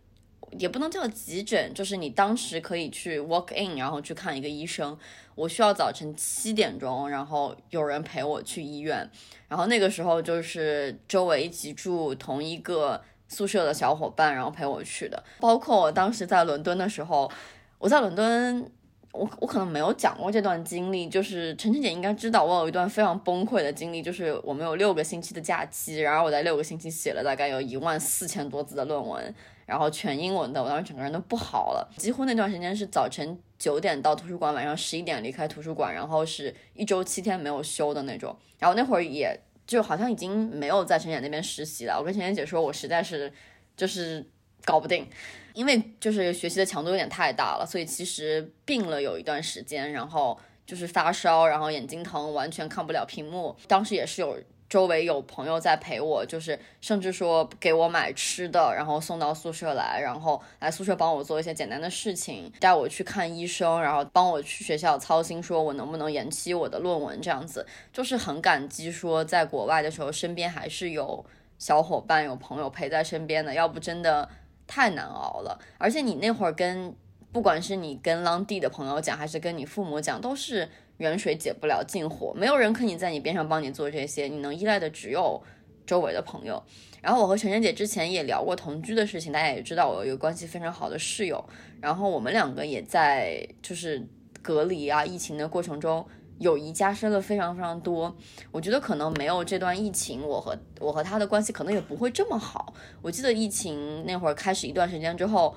[0.58, 4.98] 也不能叫急诊，就是你当时可以去 walk in，然后去看一个医生。
[5.34, 9.10] 我需要早晨七点钟，然后有人陪我去医院。
[9.48, 15.24] 然后那个时候就是周围一起住同一个宿舍的小伙伴，然后陪我去的。
[15.40, 17.32] 包括我当时在伦敦的时候，
[17.80, 18.70] 我在伦敦，
[19.14, 29.34] 我我可能没有讲过这段经历，就是晨晨姐应该知道，我有一段非常崩溃的经历，就是我们有六个星期的假期，然后我在六个星期写了大概有一万四千多字的论文。
[29.66, 38.36] 然后全英文的，我当时整个人都不好了，几乎那段时间是早晨九点到图书馆，晚上十一点离开图书馆，然后是一周七天没有休的那种。
[38.60, 41.98] 然后那会儿也就好像已经没有在陈姐那边实习了。
[41.98, 43.32] 我跟陈姐姐说，我实在是
[43.78, 44.26] 就是
[44.66, 45.08] 搞不定，
[45.54, 53.56] 因为就是学习的强度有点太大了，所以其实病了有一段时间，然后就是发烧，然后眼睛疼，完全看不了屏幕。
[53.68, 54.38] 当时也是有。
[54.72, 71.26] 周围有朋友在陪我，就是甚至说给我买吃的，然后送到宿舍来，然后来宿舍帮我做一些简单的事情，带我去看医生，然后帮我去学校操心，说我能不能延期我的论文，这样子就是很感激，说在国外的时候身边还是有
[71.60, 74.30] 小伙伴、有朋友陪在身边的，要不真的
[74.66, 75.60] 太难熬了。
[75.78, 76.96] 而且你那会儿跟，
[77.34, 80.70] 不管是你跟当地的朋友讲，还是跟你父母讲，都是。
[81.02, 85.42] 远水解不了近火，没有人可以在你边上帮你做这些，你能依赖的只有
[85.84, 86.62] 周围的朋友。
[87.02, 91.44] 然后我和晨晨姐之前也聊过同居的事情，大家也知道我有一个关系非常好的室友，
[91.82, 94.08] 然后我们两个也在就是
[94.44, 96.06] 隔离啊疫情的过程中，
[96.38, 98.16] 友谊加深了非常非常多。
[98.52, 102.72] 我觉得可能没有这段疫情，我和我和他的关系可能也不会这么好。
[103.02, 105.56] 我记得疫情那会儿开始一段时间之后。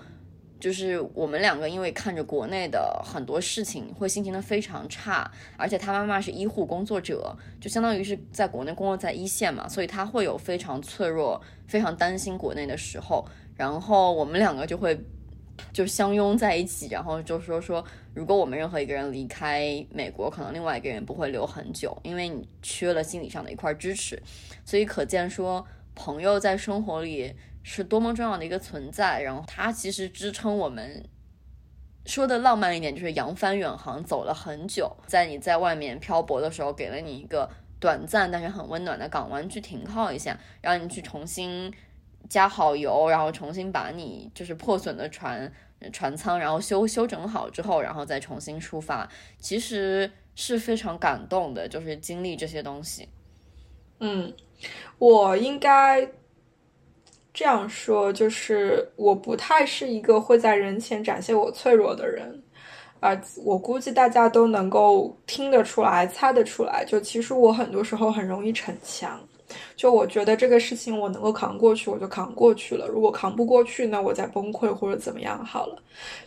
[0.65, 5.31] 就是我们两个，因为看着国内的很多事情，会心情的非常差。
[5.59, 13.23] 而且他妈妈是医护工作者，就相当于是在国内工作在一线嘛，所以他会有非常脆弱、非常担心国内的时候。
[13.55, 14.99] 然后我们两个就会
[15.71, 24.19] 就相拥在一起，然后就说说，如果我们任何一个人离开美国，可能另外一个人不会留很久，因为你缺了心理上的一块支持。
[24.65, 27.35] 所以可见说，朋友在生活里。
[27.67, 31.03] 是多么重要的一个存在，然后它其实支撑我们
[32.05, 37.51] 说的浪漫一点，就是扬帆远航走了很久，在你在外面漂泊的时候，给了你一个
[37.81, 41.73] 短暂但是很温暖的港湾去停靠一下，让你去重新
[42.29, 45.51] 加好油，然后重新把你就是破损的船
[45.91, 53.09] 船舱，然后修修整好之后，然后再重新出发，其实是非常感动的，就是经历这些东西。
[54.01, 54.35] 嗯，
[54.99, 56.07] 我应该。
[57.35, 62.41] 这样说就是我不太是一个会在人前展现我脆弱的人，
[63.01, 63.11] 啊，
[63.45, 66.85] 我估计大家都能够听得出来、猜得出来。
[66.85, 69.21] 就其实我很多时候很容易逞强，
[69.77, 72.87] 就我觉得这个事情我能够扛过去，我就扛过去了。
[72.89, 75.77] 如果扛不过去，那我再崩溃或者怎么样好了。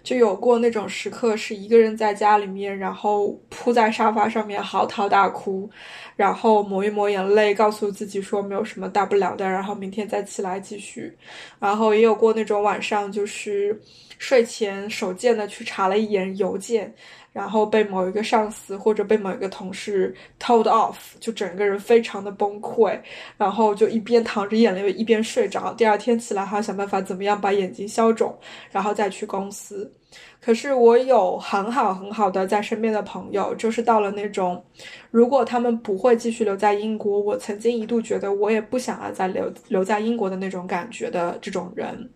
[0.03, 5.69] 就有过那种时刻，是一个人在家里面，然后扑在沙发上面嚎啕大哭，
[6.15, 11.15] 然后抹一抹眼泪，告诉自己说没有什么大不了的，然后明天再起来继续。
[11.59, 13.79] 然后也有过那种晚上，就是
[14.17, 16.93] 睡前手贱的去查了一眼邮件。
[17.37, 22.99] 然后被某一个上司或者被某一个同事 told off，就整个人非常的崩溃，
[23.37, 28.35] 然后就一边淌着眼泪一边睡着，第二天起来还要想办法怎么样把眼睛消肿，
[28.71, 29.93] 然后再去公司。
[30.39, 34.63] 可是我有很好很好的在身边的朋友，就是到了那种，
[35.11, 42.09] 如果他们不会继续留在英国，我曾经一度觉得我也不想要再留留在英国的那种感觉的这种人，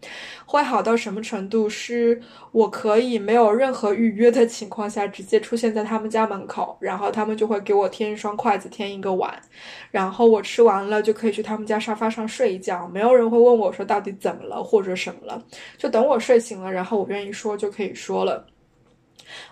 [0.46, 1.68] 会好到什么程度？
[1.70, 2.22] 是
[2.52, 9.34] 我可以没有任何预约的情况下，直接出现在他们家门口，然后他们就会给我添一双筷子，添一个碗，
[9.90, 15.44] 然后我吃完了就可以去他们家沙发上睡一觉，没有人会问我说到底怎么了或者什么了，
[15.78, 18.22] 就等我睡醒了，然后我愿意说就可以说。
[18.24, 18.46] 了，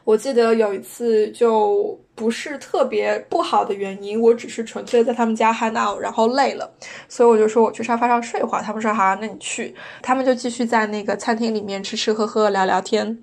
[0.04, 6.70] 我记得有一次就不是特别不好的原因，我只是纯粹在他们家 hang out，然后累了，
[7.08, 8.64] 所以我就说我去沙发上睡会儿。
[8.64, 9.76] 他们说好，那你去。
[10.02, 13.18] 他们就继续在那个餐厅里面吃吃喝喝聊聊天。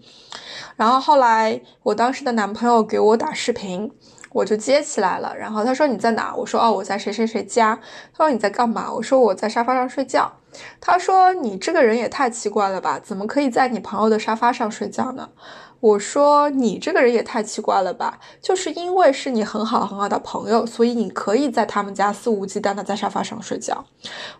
[0.76, 3.90] 然后后来我当时的男朋友给我打视频，
[4.32, 5.34] 我就接起来了。
[5.36, 6.34] 然后他说你在哪？
[6.34, 7.78] 我说哦我在谁谁谁家。
[8.16, 8.92] 他说你在干嘛？
[8.92, 10.32] 我说我在沙发上睡觉。
[10.80, 12.98] 他说：“你这个人也太奇怪了吧？
[12.98, 15.28] 怎么可以在你朋友的沙发上睡觉呢？”
[15.86, 18.18] 我说：“你这个人也太奇怪了吧？
[18.42, 23.84] 就是因为是你很好很好的朋友，所以你可以在他们家肆无忌惮的在沙发上睡觉。”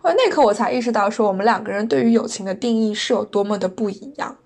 [0.03, 4.37] 而那刻我才意识到，说我们两个人对于友情的定义是有多么的不一样。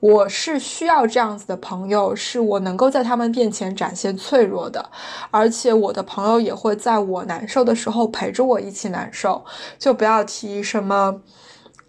[0.00, 4.90] 我是需要这样子的朋友，是我能够在他们面前展现脆弱的，
[5.30, 9.44] 而且我的朋友也会在我难受的时候陪着我一起难受。
[9.78, 11.20] 就不要提什么，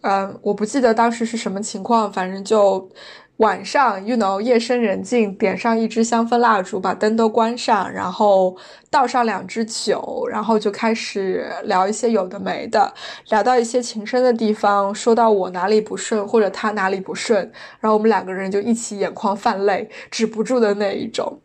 [0.01, 2.89] 嗯，我不记得当时是什么情况，反正就。
[3.37, 8.57] 晚上，you know，夜深人静，点上一支香氛蜡烛，把灯都关上，然后
[8.89, 12.91] 倒上两支酒，然后就开始聊一些有的没的，
[13.29, 17.39] 聊到一些情深的地方，说到我哪里不顺或者他哪里不顺，
[17.79, 21.39] 然后我们两个人就一起眼眶泛泪，止不住的那一种。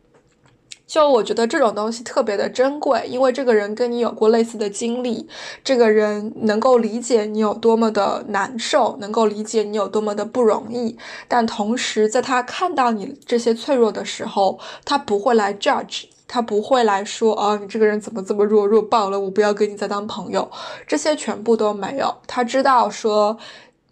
[0.93, 5.27] 就我觉得这种东西特别的珍贵，因为这个人跟你有过类似的经历，
[5.65, 10.95] 这个人能够理解你有多么的难受，能够理解你有多么的不容易，
[11.27, 20.47] 但同时在他看到你这些脆弱的时候，他不会来 judge，他不会来说，哦，你这个人怎么这么弱，弱爆了，我不要跟你再当朋友，
[20.87, 22.15] 这些全部都没有。
[22.27, 23.39] 他知道说，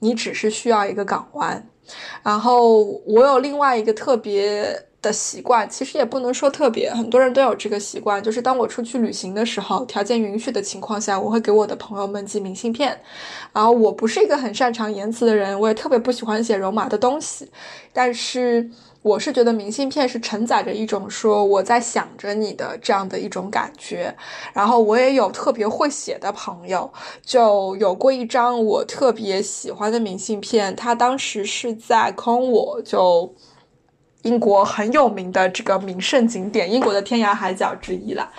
[0.01, 1.67] 你只是需要一个港湾。
[2.23, 4.90] 然后我有另外一个特别。
[5.03, 13.01] 的习惯其实也不能说特别，很多人都有这个习惯，就是当我出去旅行的时候，条件允许的情况下，我会给我的朋友们寄明信片。
[13.53, 17.51] 然后我不是一个很擅长言辞的人，我也特别不喜欢写肉麻的东西，
[17.93, 18.71] 但是
[19.01, 24.15] 我是觉得明信片是承载着一种说我在想着你的这样的一种感觉。
[24.53, 26.93] 然后我也有特别会写的朋友，
[27.25, 33.35] 就有过一张我特别喜欢的明信片，他当时是在坑我，就。
[34.23, 38.31] 英国很有名的这个名胜景点，英国的天涯海角之一了。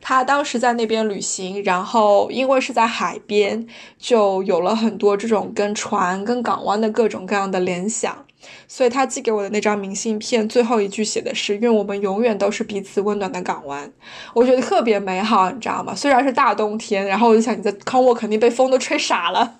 [0.00, 3.66] 他当时在那边旅行，然后因为是在海边，
[3.98, 8.24] 就有了很多这种跟船、跟港湾的各种各样的联想。
[8.66, 13.90] 所以他寄给我的那张明信片，最后一句写的是“愿我们永远都是彼此温暖的港湾”。
[14.34, 15.94] 我觉得特别美好，你知道吗？
[15.94, 19.58] 虽然是大冬天，然后我就想你在康沃肯定被风都吹傻了，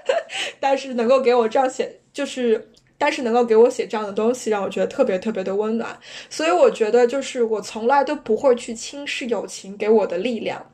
[0.60, 2.70] 但是能够给我这样写，就是。
[3.04, 5.94] 但是能够给我写这样的东西，让我觉得特别特别的温暖。
[6.30, 10.70] 所以我觉得，就是我从来都不会去轻视友情给我的力量，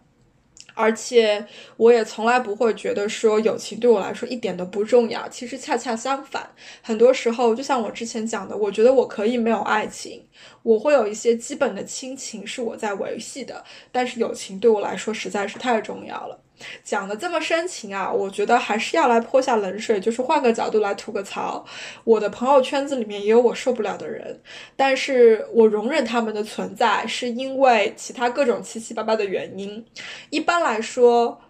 [0.74, 1.44] 而且
[1.76, 5.28] 我也从来不会觉得说友情对我来说一点都不重要。
[5.28, 6.48] 其实恰恰相反，
[6.80, 10.24] 很多时候就像我之前讲的，我觉得我可以没有爱情，
[10.62, 16.38] 我会有一些基本的亲情是我在维系的，但是友情对我来说实在是太重要了。
[16.82, 21.64] 讲的这么深情啊，我觉得还是要来泼下冷水，就是换个角度来吐个槽。
[22.04, 24.40] 我的朋友圈子里面也有我受不了的人，
[24.76, 29.84] 但是我容忍他们的存在，是因为其他各种七七八八的原因。
[30.30, 31.40] 一般来说，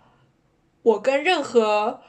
[0.82, 2.00] 我跟任何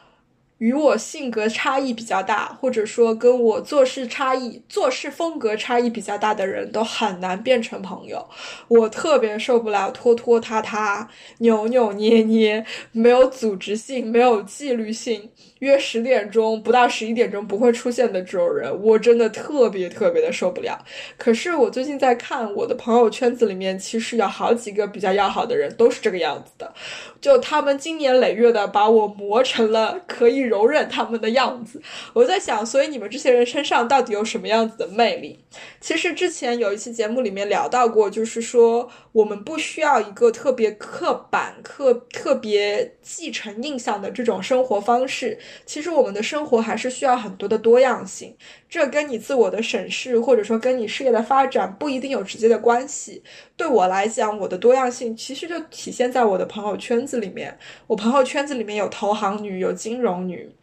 [0.61, 8.23] 与我性格差异比较大，或者说跟我做事差异、做事风格差异比较大的人都很难变成朋友。
[8.67, 11.09] 我特别受不了拖拖沓沓、
[11.39, 15.31] 扭扭捏捏、没有组织性、没有纪律性，
[15.61, 20.77] 约十点钟不到十一点钟不会出现的这种人，我真的特别特别的受不了。
[21.17, 26.71] 可是我最近在看我的朋友圈子里面，其实有好几个比较要好的人都是这个样子的，
[27.19, 30.50] 就他们经年累月的把我磨成了可以。
[30.51, 31.81] 容忍他们的样子，
[32.13, 35.39] 我在想，所以你们这些人身上到底有什么样子的魅力？
[35.81, 45.39] 其实之前有一期节目里面聊到过，就是说我们不需要一个特别刻板、特特别继承印象的这种生活方式。
[45.65, 48.37] 其实我们的生活还是需要很多的多样性。
[48.69, 53.23] 这跟你自我的审视，或者说跟你事业的发展不一定有直接的关系。
[53.57, 57.57] 对我来讲，我的多样性其实就体现在我的朋友圈子里面。
[57.87, 60.55] 我朋友圈子里面有投行女，有金融女。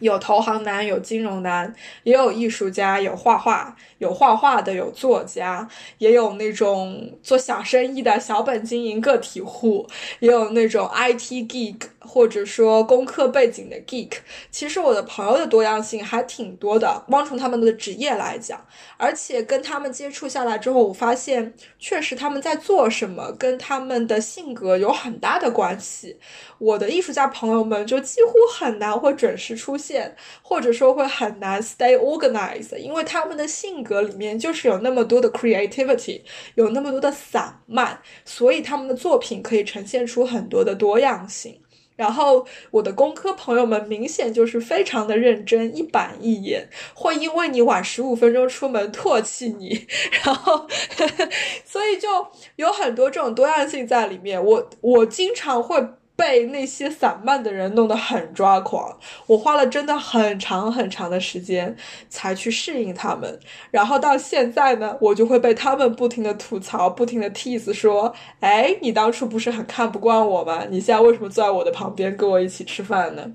[0.00, 1.72] 有投行男，有金融男，
[2.02, 5.68] 也有艺术家，有画画，有画画的，有作家，
[5.98, 9.86] 也有那种做小生意的小本经营个体户，
[10.18, 14.12] 也有那种 IT geek 或者说工科背景的 geek。
[14.50, 18.64] 其实我的朋友的多样性还挺多的，光从他们的职业来讲，
[18.96, 26.18] 而且跟他们接触下来之后，我发现确实他们在做什么跟他们的性格有很大的关系。
[26.58, 30.14] 我的艺术家朋友们就几乎很难会准时出现。
[30.42, 36.20] 或者说会很难 stay organized，因为他们的性格里面就是有那么多的 creativity，
[36.56, 41.61] 有那么多的散漫，所以他们的作品可以呈现出很多的多样性。
[41.96, 49.86] 然后我的工科朋友们明显就是非常的认真，一板一眼，会因为你晚十五分钟出门唾弃你，
[50.24, 50.66] 然后
[51.64, 52.08] 所以就
[52.56, 54.42] 有很多这种多样性在里面。
[54.44, 55.82] 我我经常会。
[56.14, 61.74] 被那些散漫的人弄得很抓狂，我花了真的很长很长的时间
[62.08, 63.40] 才去适应他们，
[63.70, 70.64] 然后到现在呢，我就会被他们不停的吐槽，不停的 tease 说，哎，你当初不是很看不惯我吗？
[70.70, 73.32] 你现在为什么坐在我的旁边跟我一起吃饭呢？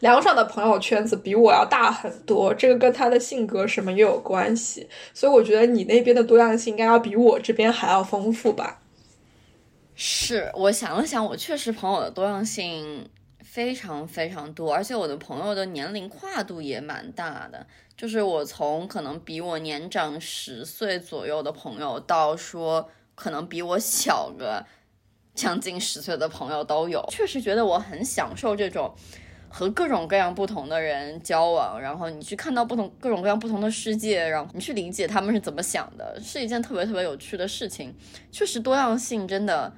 [0.00, 8.80] 梁爽的朋友圈子比我要大很多，这个跟他的性格什么也有关系，所以我觉得你那边的多样性应该要比我这边还要丰富吧。
[10.00, 17.66] 是，我想了想，我确实朋友的多样性非常非常多，而且我的朋友的年龄跨度也蛮大的。
[17.96, 24.64] 就是我从可能比我年长十岁左右的朋友，到说可能比我小个
[25.34, 27.04] 将近十岁的朋友都有。
[27.10, 28.94] 确实觉得我很享受这种
[29.48, 37.92] 和各种各样不同的人交往，然后你去看到不同各种各样不同的世界，然后你去理解他们是怎么想的，是一件特别特别有趣的事情。
[38.30, 39.74] 确实多样性真的。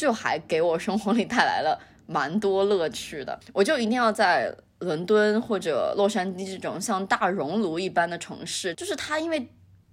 [0.00, 3.38] 就还给我生活里带来了蛮多乐趣的。
[3.52, 9.46] 我就一定要在伦敦或者洛杉矶这种像大熔炉一般的城市，就是它因为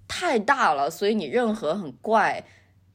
[0.08, 2.42] 太大了，所以你任何很怪、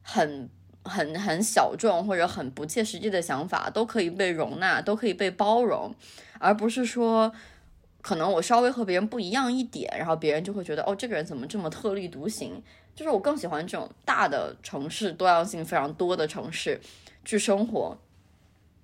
[0.01, 0.49] 很
[0.83, 5.93] 很 很小众或者很不切实际的想法都可以被容纳，都可以被包容，
[6.39, 7.31] 而不是说
[8.01, 12.61] 可能我稍微和别人不一样一点，然后别人就会觉得哦，这个人怎么这么特立独行？
[12.95, 16.79] 就是我更喜欢这种大的城市，多样性非常多的城市。
[17.25, 17.97] 去生活，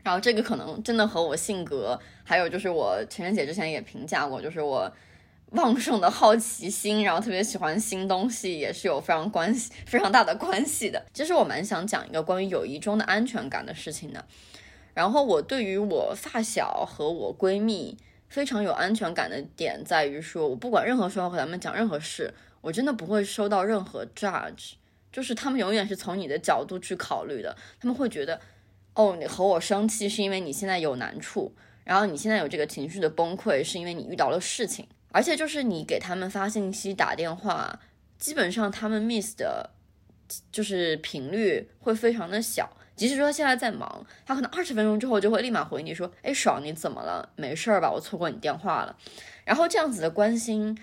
[0.04, 4.92] 然后这个可能真的和我性格，还有就是我情人节之前也评价过，就是我
[5.52, 11.06] 旺盛的好奇心，然后特别喜欢新东西，也是有非常关系、非常大的关系的。
[11.14, 14.24] 其实我蛮想讲一个关于友谊中的安全感的事情的。
[14.94, 24.74] 然后我对于我发小和我闺蜜非常有安全感的点，在于说我不管任何时候和他们讲任何事，我真的不会收到任何 judge。
[25.12, 28.40] 就是他们永远是从你的角度去考虑的，他们会觉得，
[28.94, 31.54] 哦，你和我生气是因为你现在有难处，
[31.84, 37.80] 然后你现在有这个情绪的崩溃是因为你遇到了事情，而且就是你给他们发信息、打电话，
[38.18, 39.72] 基本上他们 miss 的，
[40.52, 47.30] 就是频率会非常的小，即使说现在在忙，他可能二十分钟之后就会立马回你说，哎，爽，你怎么了？
[47.36, 47.92] 没事儿吧？
[47.92, 48.96] 我错过你电话了，
[49.44, 50.78] 然后这样子的关心。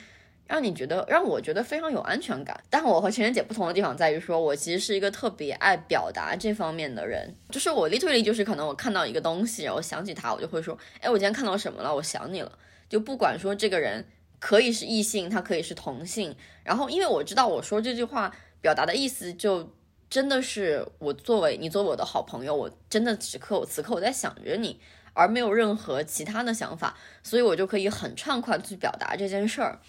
[0.47, 2.59] 让你觉得，让我觉得非常有安全感。
[2.71, 7.35] 但我和情人姐不同的地方在于，说我其实是一个特别爱表达这方面的人。
[7.51, 11.95] 就是我 literally 就是可能我看到一个东西，然后想起他，我就会说，哎，我今天看到什么了？
[11.95, 12.53] 我想你了。
[12.89, 14.07] 就不管说这个人
[14.39, 16.35] 可以是异性，他可以是同性。
[16.63, 19.73] 然后因为我知道我说这句话表达的意思，就
[20.09, 24.79] 真的是我作为你作为我的好朋友，我真的此刻我此刻我在想着你，
[25.13, 29.81] 而没有任何其他的想法，所以我就可以很畅快去表达这件事儿。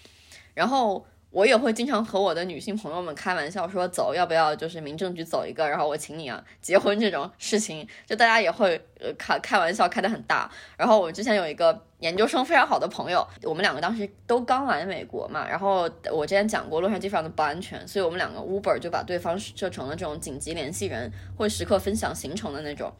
[0.58, 10.50] 然后我也会经常和我的女性朋友们开玩笑说，走，要不要就是民政局走一个，然后我请你啊，结婚这种事情，就大家也会呃开开玩笑开得很大。
[10.76, 22.92] 然后我之前有一个研究生非常好的朋友，我们两个当时都刚来美国嘛，然后我之前讲过洛杉矶非常的不安全，所以我们两个 Uber 就把对方设成了这种紧急联系人，会时刻分享行程的那种，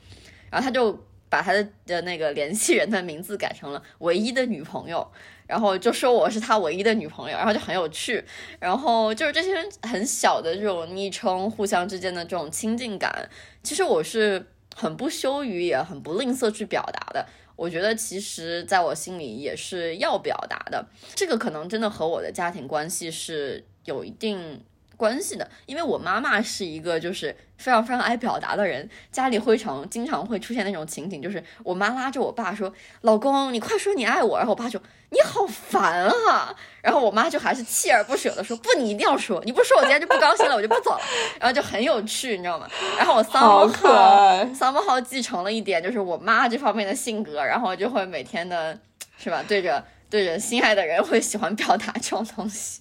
[0.49, 0.97] 然后他就
[1.29, 5.11] 把他的的那个联系人的名字改成了唯一的女朋友。
[5.49, 8.23] 然后就说我是他唯一的女朋友，然后就很有趣。
[8.61, 13.29] 然后就是这些很小的这种昵称，互相之间的这种亲近感，
[13.65, 14.47] 其实我是
[14.77, 17.27] 很不羞于，也很不吝啬去表达的。
[17.57, 20.87] 我觉得其实在我心里也是要表达的。
[21.17, 24.63] 这个可能真的和我的家庭关系是有一定
[24.99, 32.71] 关系的，因为我妈妈是一个就是非常非常爱表达的人，家里会常经常会出现那种情景，就是我妈拉着我爸说
[33.01, 34.79] ：“老公，你快说你爱我。”然后我爸就。
[35.11, 36.55] 你好烦啊！
[36.83, 41.01] 然后我妈就还是锲而不舍的说：“不，你一定要说，你不说我今天就不高兴了，我就不走了。”
[41.41, 42.69] 然后就很有趣，你知道吗？
[42.99, 48.79] 然后我三毛号三毛号继承了一点，就是我妈这方面的性格，然后就会每天的，
[49.17, 49.43] 是吧？
[49.49, 52.81] 对着对人心爱的人会喜欢表达这种东西，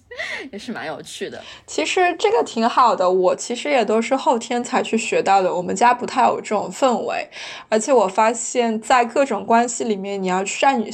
[0.50, 1.42] 也是蛮有趣的。
[1.66, 5.54] 其实这个挺好的，我其实也都是后天才去学到的。
[5.54, 7.28] 我们家不太有这种氛围，
[7.68, 10.90] 而且我发现，在各种关系里面，你要善于。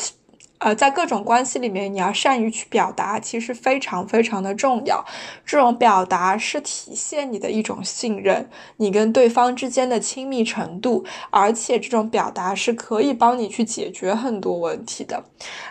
[0.59, 5.05] 呃，在各种关系里面，你要善于去表达，其实非常非常的重要。
[5.45, 8.49] 这种表达是体现你的一种信任，
[8.79, 15.25] 你跟对方之间的亲密程度，而且这种表达是可以帮你去解决很多问题的。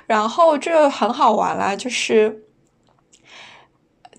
[0.06, 2.44] 然后这很好玩啦，就是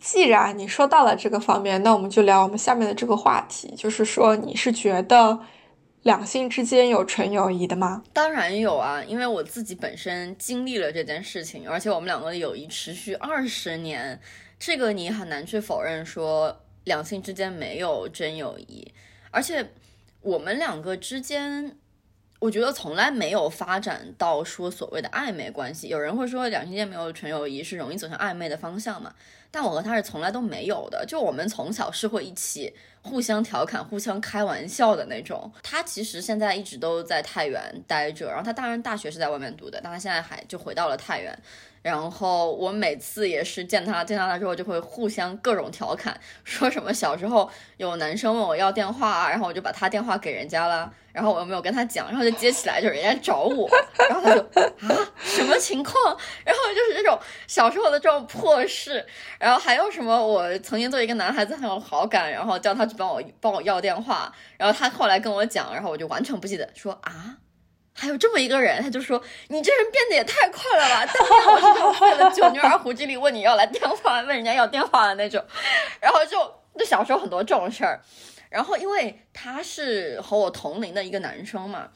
[0.01, 5.39] 既然你说到了这个方面，那我们就聊我们下面的这个话题，就是说你是觉得。
[6.05, 8.05] 两性之间有纯友谊的吗？
[8.13, 14.21] 当然有啊，因为我自己本身经历了这件事情，而且我们两个的友谊持续二十年，
[14.59, 18.93] 这个你很难去否认说两性之间没有真友谊，
[19.31, 19.67] 而且
[20.21, 21.77] 我们两个之间。
[22.41, 25.89] 我觉得从来没有发展到说所谓的暧昧关系。
[25.89, 29.15] 有人会说两性间没有纯友谊是容易走向暧昧的方向嘛？
[29.51, 31.07] 但我和他是从来都没有的。
[31.07, 32.75] 就我们从小是会一起
[33.05, 35.53] 互相调侃、互相开玩笑的那种。
[35.63, 41.39] 他其实现在一直都在太原待着，然后他当然大学是在外面读的，但他现在还就回到了太原。
[41.83, 53.69] 然后我每次也是见他见到他之后就会互相各种调侃，说什么小时候有男生问我要电话，然后我就把他电话给人家了，然后我又没有跟他讲，然后就接起来就是人家找我，
[54.09, 54.41] 然后他就
[54.89, 55.95] 啊什么情况？
[56.45, 59.07] 然后就是这种小时候的这种破事，
[59.39, 67.37] 然后还有什么我曾经对一个男孩子很有好感，然后叫他去帮我帮我要电话，然后他后来跟我讲，然后我就完全不记得，说啊。
[67.97, 71.07] 还有这么一个人，他就说你这人变得也太快了吧！
[71.07, 75.41] 当年我是要费了九牛二虎之力问你要来电话，问人家要电话的那种，
[76.03, 76.37] 然后就
[76.77, 78.01] 就小时候很多这种事儿，
[78.55, 81.91] 然后因为他是和我同龄的一个男生嘛，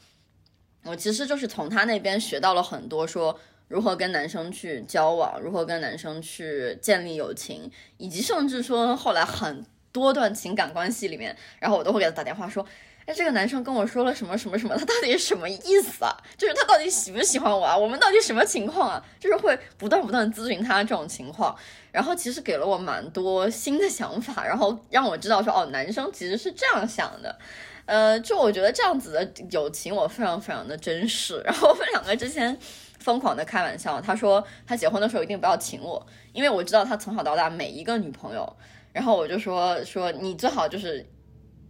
[0.83, 3.39] 我其实就是从他那边学到了很多，说
[3.69, 12.65] 如何跟男生去交往，如何跟男生去建立友情，以及甚至说后来很多段情感关系里面，然后我都会给他打电话说。
[13.09, 14.77] 那这个男生跟我说了什么什么什么？
[14.77, 16.15] 他到底是什么意思啊？
[16.37, 17.75] 就是他到底喜不喜欢我啊？
[17.75, 19.03] 我们到底什么情况啊？
[19.19, 21.55] 就是会不断不断咨询他这种情况，
[21.91, 27.35] 然后其实给了我蛮多新的想法，然后让我知道说哦，男生其实是这样想的。
[27.87, 31.41] 呃，就我觉得这样子的友情我非常非常的珍视。
[31.43, 32.55] 然后我们两个之前
[32.99, 38.55] 疯狂的开玩笑，他说他结婚的时候一定不要请我，因为我知道他从小到大每一个女朋友，
[38.93, 41.03] 然后我就说说你最好就是。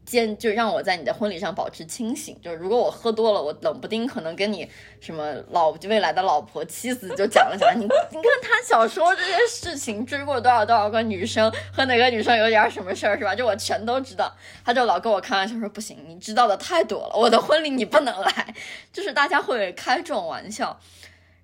[0.10, 4.68] 先就让我在你的婚礼上保持清醒，就是如果我喝多了，我冷不丁可能跟你
[5.00, 13.36] 什么老未来的老婆妻子就讲了讲，你 你看他小时候这些事情，追过多少多少个女生，和哪个女生有点什么事儿是吧？
[13.36, 14.36] 就我全都知道，
[14.66, 18.56] 他就老跟我开玩笑说不行，你知道的太多了，我的婚礼你不能来，
[18.92, 20.80] 就是大家会开这种玩笑。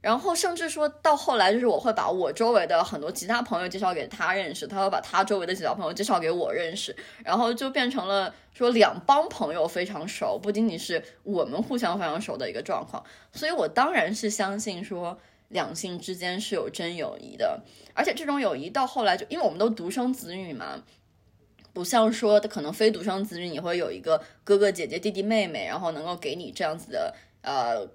[0.05, 13.03] 然后甚至说到后来，就是我会把我周围的很多其他朋友介绍给他认识，他会把他周围的几个朋友介绍给我认识，然后就变成了说两帮朋友非常熟，不仅仅是我们互相非常熟的一个状况。
[13.33, 17.63] 所以我当然是相信说两性之间是有真友谊的，
[17.95, 20.83] 而且这种友谊到后来就因为我们都独生子女嘛，
[21.73, 27.87] 不像说可能非独生子女你会有一个哥哥姐姐弟弟妹妹，然后能够给你这样子的呃。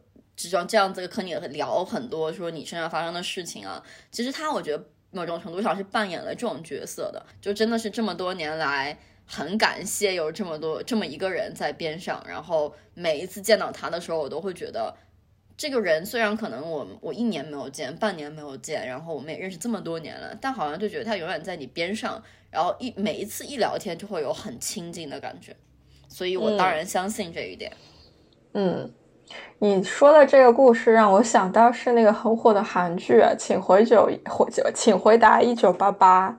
[0.48, 14.96] 这样这样子和你聊很多，说你身上发生的事情啊，其实他我觉得某种程度上是扮演了这种角色的，就真的是这么多年来很感谢有这么多这么一个人在边上，然后每一次见到他的时候，我都会觉得
[15.56, 25.54] 这个人虽然可能我我一年没有见，半年没有见，然后我们也认识这么多年了，但好像就觉得他永远在你边上，然后一每一次一聊天就会有很亲近的感觉，
[26.08, 27.72] 所以我当然相信这一点。
[28.54, 28.92] 嗯，
[29.58, 36.30] 你说的这个故事让我想到是那个很火的韩剧《请回九回请回答一九八八》，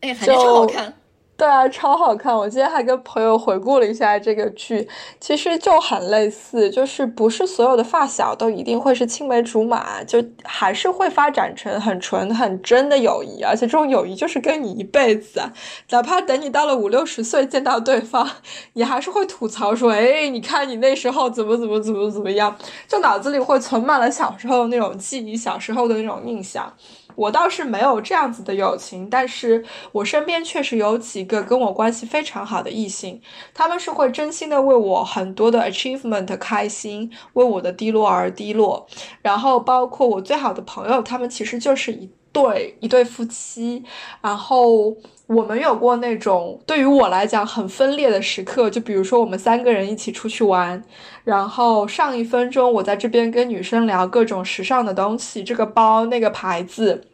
[0.00, 0.92] 哎，韩剧超好看。
[1.34, 2.36] 对啊，超好看！
[2.36, 4.86] 我今天还跟朋友回顾了一下这个剧，
[5.18, 15.42] 其实就很类似，就是不是所有的发小都一定会是青梅竹马，就还是会发展成很纯很真的友谊，而且这种友谊就是跟你一辈子，
[15.90, 18.28] 哪怕等你到了五六十岁见到对方，
[18.74, 22.56] 你还是会吐槽说，哎，你看你那时候怎么怎么怎么怎么样，
[22.86, 26.72] 就脑子里会存满了小时候那种记忆，小时候的那种印象。
[27.14, 33.20] 我倒是没有这样子的友情，但是我身边确实有几个跟我关系非常好的异性，
[33.52, 38.86] 他们是会真心的为我很多的 achievement 开心，为我的低落而低落。
[39.20, 43.84] 然后包括我最好的朋友，他们其实就是一对一对夫妻。
[44.20, 44.94] 然后
[45.26, 50.82] 我们有过那种对于我来讲很分裂的时刻，就比如说我们三个人一起出去玩。
[51.24, 57.04] 然后上一分钟，我在这边跟女生聊各种时尚的东西，这个包那个牌子。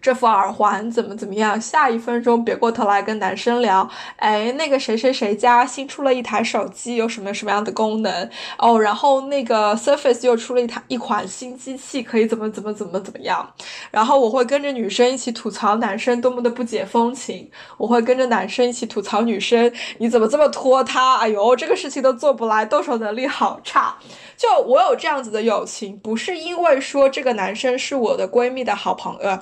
[0.00, 1.60] 这副耳环怎么怎么样？
[1.60, 8.78] 下一分钟别过头来跟男生聊，哎，那个谁谁谁家新出了一台手机，有什么什么样的功能哦？
[8.80, 13.46] 然后那个 Surface 又出了一台一款新机器，可以怎么怎么怎么怎么样？
[13.90, 21.16] 然后我会跟着女生一起吐槽男生多么的不解风情，我会跟着男生一起吐槽女生你怎么这么拖沓？
[21.18, 23.94] 哎呦，这个事情都做不来，动手能力好差。
[24.36, 29.38] 就我有这样子的友情，不是因为说这个男生是我的闺蜜的好朋友。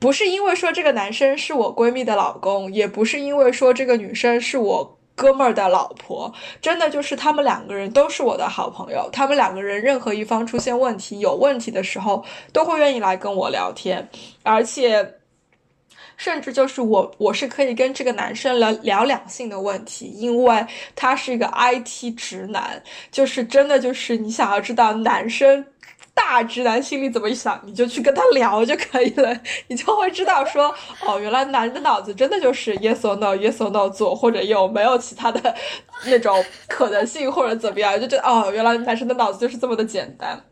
[0.00, 6.32] 不是因为说这个男生是我闺蜜的老公，也不是因为说这个女生是我哥们儿的老婆，
[6.62, 9.10] 真的就是他们两个人都是我的好朋友。
[9.12, 14.08] 他们两个人任何一方出现问题、有问题的时候，都会愿意来跟我聊天，
[14.42, 15.16] 而且
[16.16, 20.64] 甚至就是我，我是可以跟这个男生聊聊两性的问题，因为
[20.96, 25.66] 他是一个 IT 直男，就是真的就是你想要知道男生。
[26.22, 29.34] 大直男心里怎么想，你就去跟他聊就可以了，
[29.68, 30.72] 你就会知道说，
[31.06, 35.54] 哦，原来男的脑子真的就是 yes or no，yes or no 左，或者右没有其他的
[36.04, 40.44] 那种可能性，或者怎么样，就觉得哦，原来男生的脑子就是这么的简单。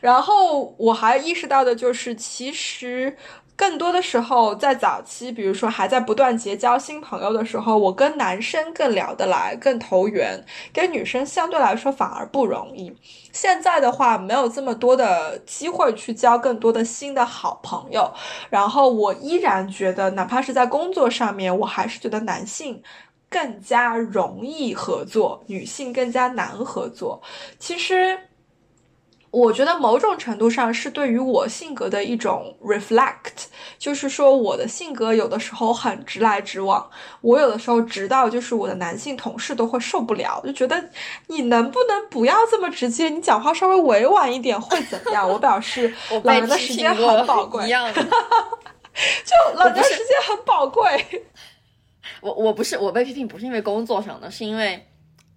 [0.00, 3.16] 然后我还意识到的就是，其实。
[3.56, 12.92] 更多的时候，在早期，比如说还在不断结交新朋友的时候，我跟男生更聊得来，更投缘，跟女生相对来说反而不容易。
[13.32, 18.12] 现在的话，没有这么多的机会去交更多的新的好朋友，
[18.50, 22.82] 然后我依然觉得，哪怕是在工作上面，我还是觉得男性
[23.30, 27.22] 更加容易合作，女性更加难合作。
[27.58, 28.18] 其实。
[29.34, 36.88] 我觉得某种程度上是对于我性格的一种 reflect，就是说我的性格有的时候很直来直往，
[37.20, 40.88] 我有的时候直到就是我的男性同事都会受不了，就觉得
[41.26, 45.28] 你能不能不要这么直接，你讲话稍微委婉一点会怎么样？
[45.28, 51.24] 我表示 老人的 时间很宝贵，就老人的时间很宝贵。
[52.20, 54.86] 我我不是我被批评不是因为工作上的，是因为。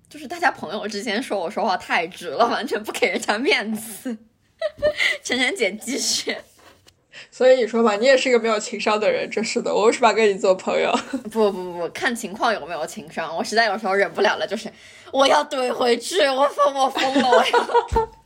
[0.09, 4.17] 就是大家朋友之间说我说话太直了，完全不给人家面子。
[5.23, 6.35] 晨晨姐继续。
[7.31, 9.73] 所以你说吧，你也是一个没有情商的人，真是的。
[9.73, 10.91] 我为什么要跟你做朋友？
[11.31, 13.35] 不不不不，看情况有没有情商。
[13.35, 14.71] 我实在有时候忍不了了，就是
[15.11, 18.09] 我要怼回去，我疯我疯了，我要。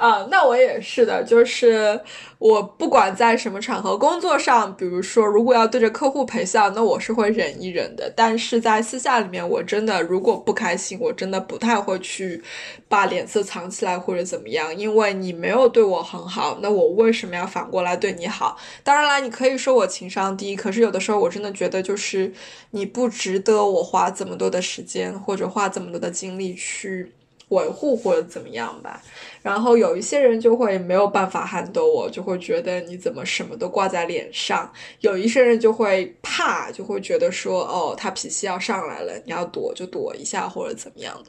[0.00, 2.00] 啊，那我也是的，就是
[2.38, 8.10] 我不管在什么场合，工作上，比如说如果要对着客户陪笑，那我是会忍一忍的。
[8.16, 12.42] 但是在私下里面，我真的如果不开心，我真的不太会去
[12.88, 18.56] 把脸色藏起来或者怎么样，因为你没有对我很好，那我为什么要反过来对你好？
[18.82, 22.32] 当然啦，你可以说我情商低，可是有的时候我真的觉得就是
[22.70, 27.12] 你不值得我花这么多的时间或者花这么多的精力去。
[27.50, 29.00] 维护或者怎么样吧，
[29.42, 34.68] 然后有一些人就会没有办法撼动我，就会觉得你怎么什么都挂在脸上；
[35.00, 41.22] 有一些人就会怕，就会觉得说哦，他脾气要上来了，你要躲就躲一下或者怎么样。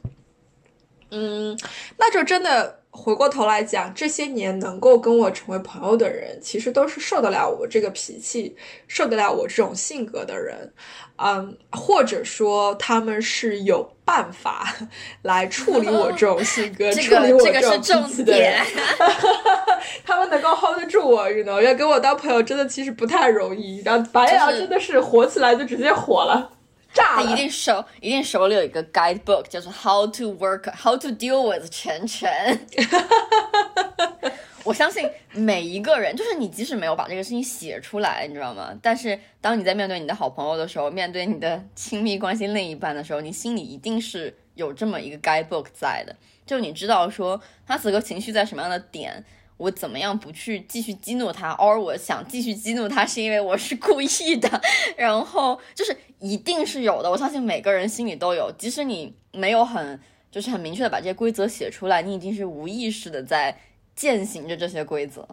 [1.10, 1.58] 嗯，
[1.98, 2.81] 那就真的。
[2.94, 8.54] 回过头来讲，这些年能够跟我成为朋友的人，其实都是受得了我这个脾气、
[8.86, 10.70] 受得了我这种性格的人，
[11.16, 14.68] 嗯，或者说他们是有办法
[15.22, 18.60] 来处理我这种性格、 处理我这种脾气的人。
[20.04, 23.80] 他们能够 hold 得住我，你 know，要跟我当朋友真的其实不太容易。
[23.82, 26.50] 然后白羊真的是火起来就直接火了。
[26.92, 32.66] 炸他一定手一定手里有一个 guidebook，叫做 How to Work How to Deal with 全全。
[34.64, 38.72] 我相信每一个人，就是你，即使没有把这个事情写出来，你知道吗？
[38.80, 46.14] 但是当你在面对你的好朋友的时候，面对你的亲密关系另一半的时候，你心里一定是有这么一个 guidebook 在的，
[46.46, 49.24] 就你知道说他此刻情绪在什么样的点。
[49.58, 51.50] 我怎么样不去继续激怒他？
[51.50, 54.60] 而我想继续激怒他，是因为我是故意的。
[54.96, 58.50] 然后就是一定是有的，我相信每个人心里都有。
[58.56, 60.00] 即使你没有很
[60.30, 63.54] 就是很明确的把这些规则写出来，你已经是无意识的在
[63.96, 65.28] 践行着这些规则。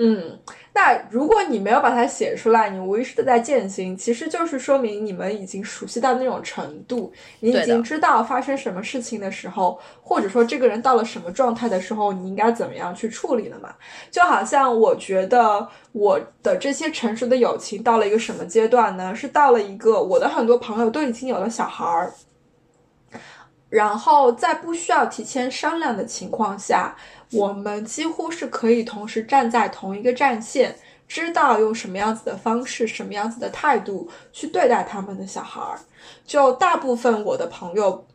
[0.00, 0.38] 嗯，
[0.74, 13.74] 那如果你没有把它写出来，你无意识的在践行，其实就是说明你们已经熟悉到那种程度，你已经知道发生什么事情的时候，或者说这个人到了什么状态的时候，你应该怎么样去处理了嘛？
[14.08, 19.12] 就好像我觉得我的这些成熟的友情到了一个什么阶段呢？
[19.12, 22.14] 是到了一个我的很多朋友都已经有了小孩儿，
[23.68, 26.96] 然后在不需要提前商量的情况下。
[27.32, 30.74] 我们几乎是可以同时站在同一个战线，
[31.06, 35.78] 知道用什么样子的方式、什么样子的态度去对待他们的小孩儿。
[36.26, 38.06] 就大部分我的朋友。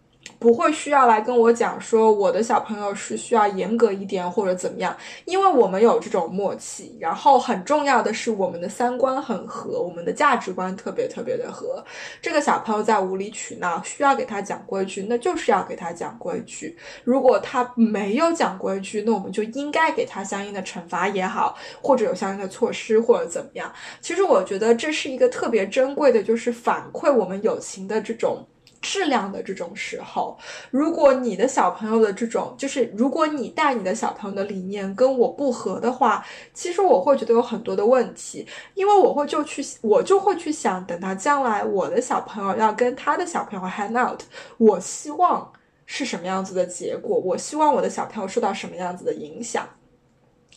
[0.43, 6.97] 不会需要来跟我讲说我的小朋友是需要严格一点或者怎么样，因为我们有这种默契。
[6.99, 11.81] 然后很重要的是我们的三观很合，我们的价值观特别特别的合。
[12.21, 16.77] 这个小朋友在无理取闹，需要给他讲规矩，那就是要给他讲规矩。
[17.05, 23.71] 如果他没有讲规矩，那我们就应该给他相应的惩罚也好，或者有相应的措施或者怎么样。
[24.01, 28.45] 其实我觉得这是一个特别珍贵的，就是反馈我们友情的这种。
[28.83, 30.37] 质量的这种时候，
[30.69, 36.23] 如果你的小朋友的这种，就是如果你带你的小朋友的理念跟我不合的话，
[36.53, 44.21] 其实我会觉得有很多的问题，因为我会就去，我就会去想，等到将来我的小朋友要跟他的小朋友 hang out，
[44.57, 45.51] 我希望
[45.85, 49.67] 是什么样子的结果，我希望我的小朋友受到什么样子的影响，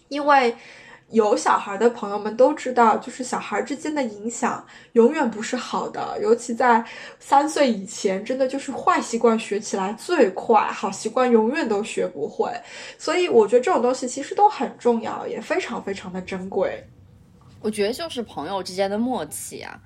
[0.08, 0.54] 因为。
[1.10, 6.84] 有小孩的朋友们都知道，就是小孩之间的影响永远不是好的，尤其在
[7.20, 12.50] 三岁以前，真的就是坏习惯学起来最快，好习惯永远都学不会。
[12.98, 16.84] 所以我觉得这种东西其实都很重要，也非常非常的珍贵。
[17.60, 19.80] 我觉得就是朋友之间的默契啊。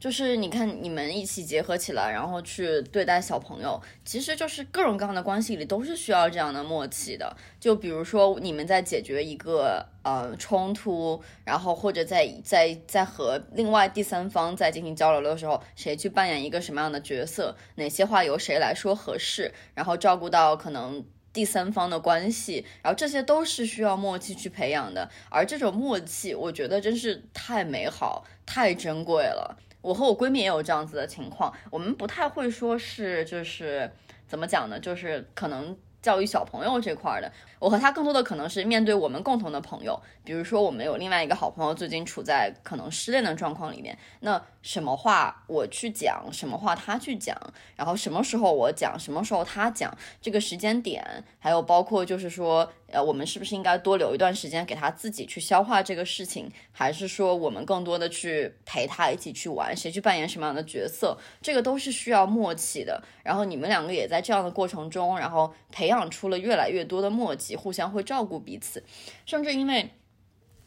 [0.00, 7.36] 就是你看，你们一起结合起来，然后去对待小朋友，其实就是各种各样的关系里都是需要这样的默契的。
[7.58, 25.10] 就比如说，你们在解决一个呃冲突，然后或者在在在和另外第三方在进行交流的时候，谁去扮演一个什么样的角色，哪些话由谁来说合适，然后照顾到可能第三方的关系，然后这些都是需要默契去培养的。
[25.28, 29.58] 而这种默契，我觉得真是太美好、太珍贵了。
[29.80, 33.90] 我和我闺蜜也有这样子的情况，我们不太会说是就是
[34.26, 34.78] 怎么讲呢？
[34.80, 35.76] 就是可能。
[36.00, 47.34] 教育小朋友这块的，我和她更多的可能是面对我们共同的朋友，比如说我们有另外一个好朋友最近处在可能失恋的状况里面，那什么话我去讲，什么话他去讲，
[47.76, 63.02] 然后什么时候我讲，什么时候他讲，这个时间点，还有包括就是说，呃，我们是不是应该多留一段时间给他自己去消化这个事情，还是说我们更多的去陪他一起去玩，谁去扮演什么样的角色，这个都是需要默契的。
[63.22, 66.10] 然后你们两个也在这样的过程中，然后培养。
[66.10, 68.82] 出了越来越多的默契，互相会照顾彼此，
[69.24, 69.88] 甚至因为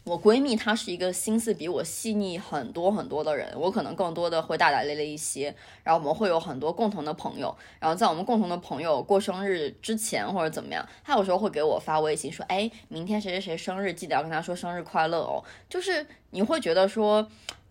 [0.04, 5.54] 我闺蜜她是一个心思比我细腻很多很多的人，我可能更多的会大大咧咧一些。
[5.84, 17.28] 然后我们会有很多共同的朋友，然后在我们共同的朋友过生日之前或者怎么样，她有时候会给我发微信说：“哎，明天谁谁谁生日，记得要跟他说生日快乐哦。”就是你会觉得说，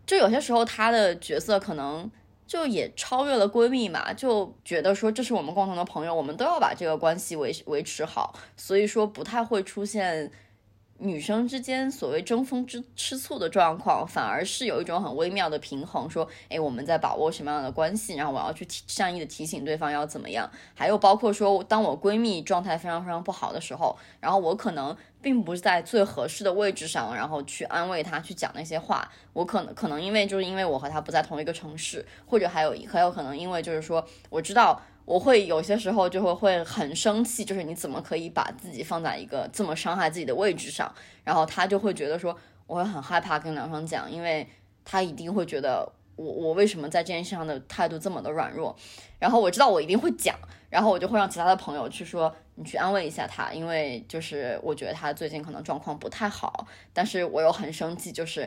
[0.07, 2.11] 就有些时候她的角色可能。
[2.47, 10.29] 就也超越了闺蜜嘛，就觉得说这是我们共同的朋友，我们都要把这个关系维维持好，所以说不太会出现
[11.01, 24.97] 女生之间所谓争风之吃醋的状况，反而是有一种很微妙的平衡，说哎我们在把握什么样的关系，然后我要去提善意的提醒对方要怎么样，还有包括说当我闺蜜状态非常非常不好的时候，然后我可能。
[25.23, 29.07] 并不是在最合适的位置上，然后去安慰她，去讲那些话。
[29.35, 40.93] 我可能可能因为就是因为我和她不在同一个城市，或者还有很有可能因为就是说，我知道我会有些时候就会会很生气，就是你怎么可以把自己放在一个这么伤害自己的位置上？
[41.25, 42.37] 然后他就会觉得说，
[42.67, 44.47] 我会很害怕跟梁双讲，因为
[44.85, 48.77] 他一定会觉得我我为什么在这件事上的态度这么的软弱？
[49.19, 50.37] 然后我知道我一定会讲，
[50.69, 52.35] 然后我就会让其他的朋友去说。
[52.57, 58.47] 你去安慰一下他，因为就是我觉得他最近可能状况不太好，但是我又很生气，就是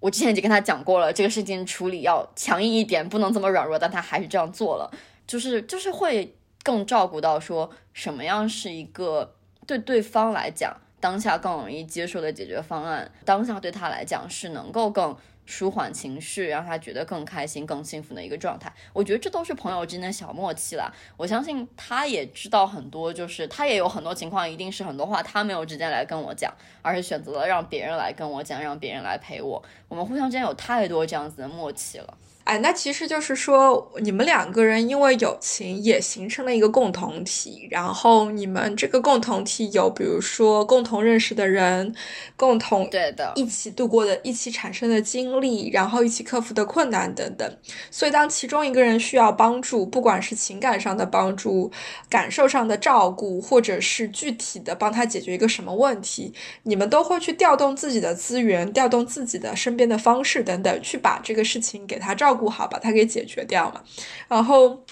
[0.00, 4.90] 我之前已经跟他讲过了，这个事情处理要强硬一点，不能这么软弱，但他还是这样做了，
[5.26, 9.34] 就是就是会更照顾到说什么样是一个
[9.66, 15.16] 对对方来讲当下更容易接受的解决方案，当下对他来讲是能够更。
[15.48, 18.74] 舒缓情绪，让他觉得更开心、更幸福的一个状态。
[18.92, 20.92] 我觉得这都是朋友之间的小默契啦。
[21.16, 26.52] 我相信他也知道很多，就是他也有很多情况，一定是很多话他没有直接来跟我讲，
[26.82, 29.62] 而是选择了让别人来跟我讲，让别人来陪我。
[29.86, 32.18] 我们互相之间有太多这样子的默契了。
[32.46, 41.92] 哎，那其实就是说，你们两个人因为友情也形成了一个共同体，然后你们这个共同体有，比如说共同认识的人，
[42.36, 47.56] 共同对的一起度过的、一起产生的经历，然后一起克服的困难等等。
[47.90, 51.72] 所以，当其中一个人需要帮助，不管是情感上的帮助、
[52.08, 56.32] 感受上的照顾，或者是具体的帮他解决一个什么问题，
[56.62, 62.35] 你们都会去调动自己的资源，调动自己的身边的方式等等，去把这个事情给他照。
[62.35, 63.80] 顾好，把它给解决掉嘛。
[64.28, 64.84] 然后，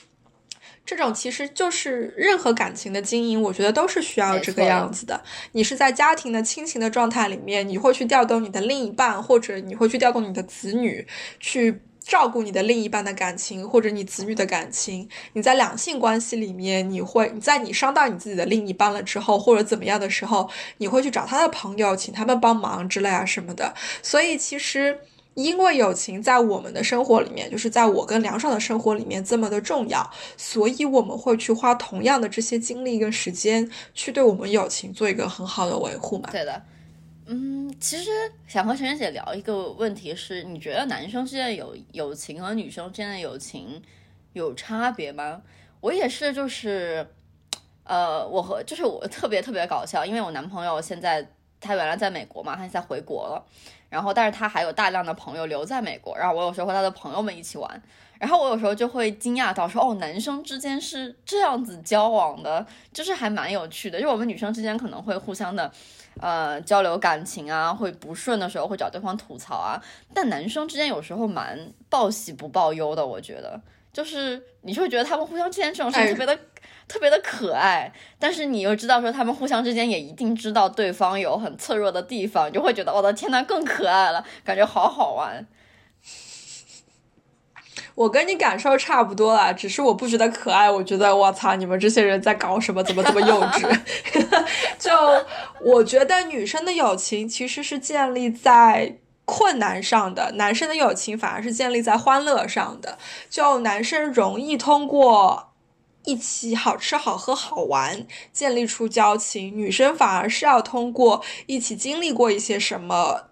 [0.86, 5.22] 这种其实就是任何感情的经营，我觉得都是需要这个样子的。
[5.52, 11.06] 你是在家庭的亲情的状态里面，你会去调动你的另一半，或者你会去调动你的子女
[11.40, 15.08] 去照顾你的另一半的感情，或者你子女的感情。
[15.32, 23.72] 你在两性关系里面，你会你在你伤到你自己的另一半了之后，或者怎么样的时候，你会去找他的朋友，请他们帮忙之类啊什么的。
[24.02, 25.00] 所以其实。
[25.34, 36.28] 因为友情在我们的生活里面，就是在我跟梁爽的生活里面这么的重要，所以我们会去花同样的这些精力跟时间，去对我们友情做一个很好的维护嘛。
[36.30, 36.62] 对的，
[37.26, 38.10] 嗯，其实
[38.46, 43.82] 想和晨晨姐聊一个问题是，你觉得男生之间的友友情和女生之间的友情
[44.34, 45.42] 有差别吗？
[45.80, 47.06] 我也是，就是，
[47.82, 51.28] 呃，我和就是我特别特别搞笑，因为我男朋友现在
[51.60, 53.44] 他原来在美国嘛，他现在回国了。
[53.94, 57.82] 然后，但是他还有大量的朋友留在美国，然后我有时候和他的朋友们一起玩，
[58.18, 64.00] 然后我有时候就会惊讶到说，哦，男生之间是这样子交往的，就是还蛮有趣的。
[64.00, 65.70] 就我们女生之间可能会互相的，
[66.20, 69.80] 呃，交流感情啊，会不顺的时候会找对方吐槽啊，
[70.12, 71.56] 但男生之间有时候蛮
[71.88, 73.60] 报喜不报忧的，我觉得，
[73.92, 76.36] 就是你会觉得他们互相之间这种事特别的。
[76.86, 85.46] 特别的可爱，但是你又知道说他们互相之间也一定知道对方有很脆弱的地方，就会觉得我的天呐，更可爱了，感觉好好玩。
[87.96, 92.82] 我跟你感受差不多啦，只是我不觉得可爱，我觉得我操，你们这些人在搞什么？
[92.82, 93.80] 怎么这么幼稚？
[94.78, 94.90] 就
[95.62, 102.98] 我觉得女生的友情其实是建立在困难上的，男生的友情反而是建立在欢乐上的。
[103.30, 105.53] 就男生容易通过。
[106.04, 109.56] 一起好吃好喝好玩，建立出交情。
[109.56, 113.28] 女生反而是要通过一起经历过一些什么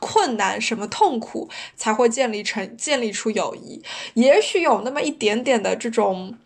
[0.00, 3.82] 困难、什么痛苦，才会建立成建立出友谊。
[4.14, 6.36] 也许有那么一点点的这种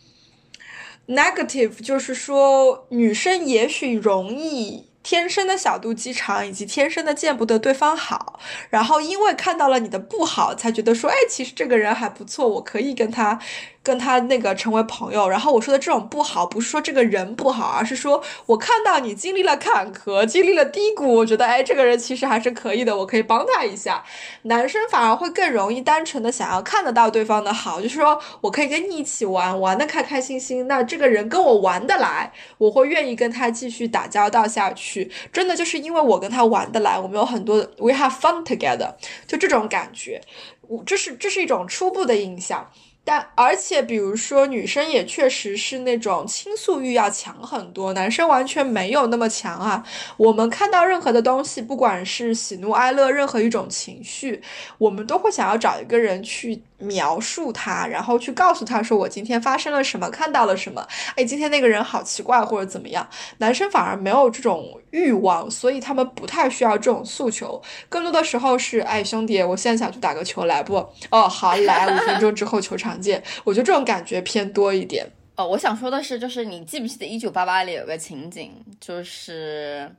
[1.09, 4.91] negative，就是说女生也许容易。
[5.05, 8.39] 天生的小肚鸡肠，以及天生的见不得对方好，
[8.71, 13.37] 然后因为看到了你的不好，才觉得说，哎，其实这个人还不错，我可以跟他，
[13.83, 15.29] 跟他那个成为朋友。
[15.29, 24.05] 然后我说的这种不好，不是说这个人不好，而是说我看到你经历了坎坷，经历了低谷，我觉得，哎，这个人其实还是可以的，我可以帮他一下。
[24.43, 35.11] 男生反而会更容易单纯的想要看得到对方的好，就是说我可以跟你一起玩，玩的开开心心，那这个人跟我玩得来，我会愿意跟他继续打交道下去。
[35.33, 38.95] 真的就是因为我跟他玩得来，我们有很多 we have fun together，
[39.27, 40.21] 就这种感觉，
[40.69, 42.71] 我这是这是一种初步的印象。
[43.05, 49.85] 但而且，比如说，女生也确实是那种倾诉欲要强很多，男生完全没有那么强啊。
[50.17, 54.41] 我们看到任何的东西，不管是喜怒哀乐，任何一种情绪，
[54.79, 60.87] 我们都会想要找一个人去描述他，然后去告诉他说我今天发生了什么，看到了什么。
[61.17, 63.07] 哎，今天那个人好奇怪，或者怎么样。
[63.39, 67.61] 男生反而没有这种欲望，所以他们不太需要这种诉求。
[67.89, 70.77] 更多的时候是，哎，兄弟，我现在想去打个球，来不？
[71.11, 72.93] 哦，好，来， 五分钟之后球场。
[73.03, 75.05] 见，我觉得这种感觉偏多一点。
[75.35, 79.91] 哦，我想说的是，就是你记不记得《一九八八》里有个情景，就是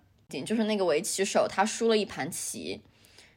[0.46, 2.80] 就是那个围棋手他输了一盘棋，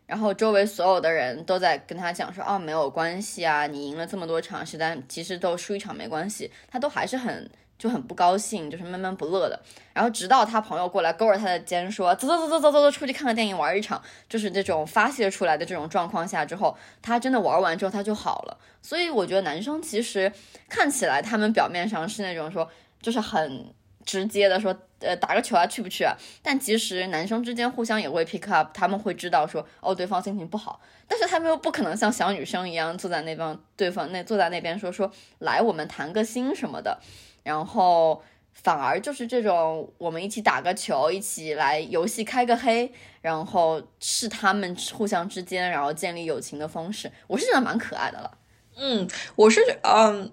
[0.06, 7.50] 然后周围所有的人都在跟他讲说，哦，没有关系啊，你赢了这么多场，实但其实都输一场没关系，他都还是很。
[7.78, 9.62] 就很不高兴，就是闷闷不乐的。
[9.92, 18.58] 然后直到他朋友过来勾着他的肩说：“走走走走走走走，出去看个电影，玩一场。”就是这种发泄出来的这种状况下之后，他真的玩完之后他就好了。
[18.80, 20.32] 所以我觉得男生其实
[20.70, 22.66] 看起来他们表面上是那种说，
[23.02, 23.66] 就是很
[24.06, 26.16] 直接的说，呃，打个球啊，去不去啊？
[26.42, 36.98] 但其实男生之间互相也会 pick up，他们会知道说，哦，对方心情不好，但是他们又不可能像小女生一样坐在那边，对方那坐在那边说说，来，我们谈个心什么的，
[37.42, 38.22] 然后
[38.54, 42.90] 反而就是这种，我们一起打个球，一起来游戏开个黑，
[43.20, 48.38] 然后是他们互相之间然后建立友情的方式，我是觉得蛮可爱的了。
[48.76, 50.30] 嗯，我是觉，嗯。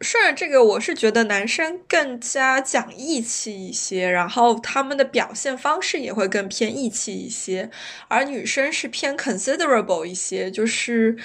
[0.00, 7.70] 顺着这个，我是觉得男生更加讲义气一些，然后他们的表现方式也会更偏义气一些，
[8.08, 11.18] 而女生是偏 considerable 一些，就是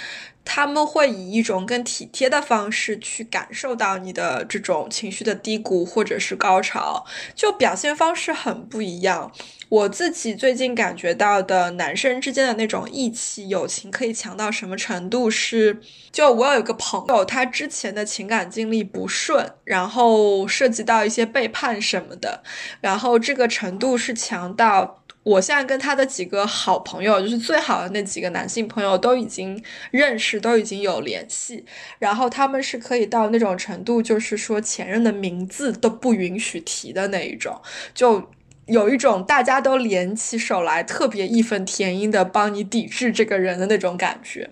[0.43, 9.31] 他们会以一种更体贴的方式去感受到你的这种情绪的低谷或者是高潮，就表现方式很不一样。
[9.69, 15.29] 我自己最近感觉到的男生之间的那种义气、友情可以强到什么程度？
[15.29, 15.79] 是，
[16.11, 22.43] 就我有一个朋友，他之前的情感经历不顺，然后涉及到一些背叛什么的，
[22.79, 31.65] 然后这个程度是强到，我现在跟他的几个好朋友，就是最好的那几个男性朋友都已经认识，都已经有联系，
[31.97, 37.59] 然后他们是可以到那种程度，就是说前任的名字都不允许提的那一种，
[37.95, 38.29] 就。
[38.67, 44.49] 有一种大家都联起手来，特别义愤填膺的帮你抵制这个人的那种感觉。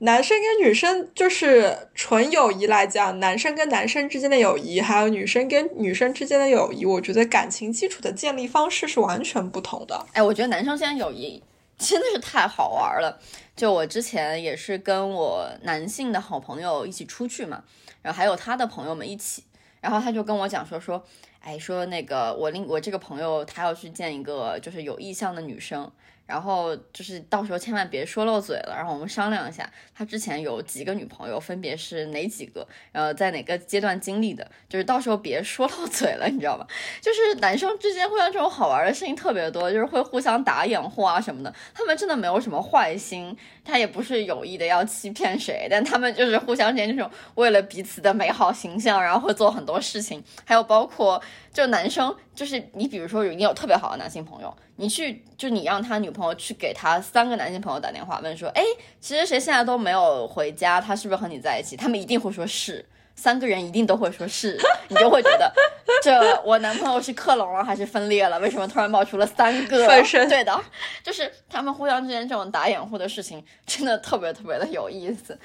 [0.00, 10.06] 男生跟女生就是纯友谊来讲，男生跟男生之间的友谊，还有女生跟女生之间的友谊，我觉得感情基础的建立方式是完全不同的。
[10.12, 11.42] 哎，我觉得男生之间友谊
[11.76, 13.18] 真的是太好玩了。
[13.56, 17.64] 就我之前也是跟我男性的好朋友一起出去嘛，
[18.00, 19.42] 然后还有他的朋友们一起，
[19.80, 21.04] 然后他就跟我讲说说。
[21.40, 25.90] 哎，说那个我另我这个朋友他要去见一个就是有意向的女生。
[26.28, 36.66] 然后就是到时候千万别说漏嘴了，然后我们商量一下，他之前有几个女朋友，分别是哪几个，然后在哪个阶段经历的，就是到时候别说漏嘴了，你知道吗？
[37.00, 43.34] 就是男生之间互相这种好玩的事情特别多，就是会互相打掩护啊什么的，他们真的没有什么坏心，
[43.68, 51.20] 他也不是有意的要欺骗谁，但他们就是互相之间这种为了彼此的美好形象，然后会做很多事情，还有包括
[51.52, 52.16] 就男生。
[52.34, 58.62] 就是你，比如说有你有特别好的男性朋友，你去就你让他女朋友去给他三个男性朋友打电话，问说，哎，
[59.00, 61.76] 其实谁现在都没有回家，他是不是和你在一起？
[61.76, 62.82] 他们一定会说是，
[63.18, 64.56] 三个人一定都会说是，
[64.86, 65.52] 你就会觉得
[66.00, 68.38] 这我男朋友是克隆了还是分裂了？
[68.38, 69.84] 为什么突然冒出了三个？
[70.28, 70.64] 对的，
[71.02, 75.36] 就是他们互相之间这种打掩护的事情，真的特别特别的有意思。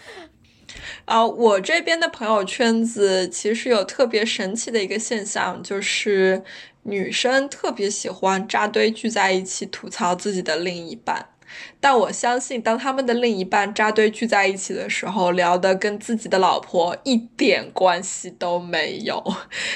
[1.06, 6.44] 啊，我这边的朋友圈子其实有特别神奇的一个现象，就是
[6.84, 11.30] 女生特别喜欢扎堆聚在一起吐槽自己的另一半。
[11.80, 19.24] 但我相信，当他们的另一半扎堆聚在一起的时候，聊的跟自己的老婆一点关系都没有，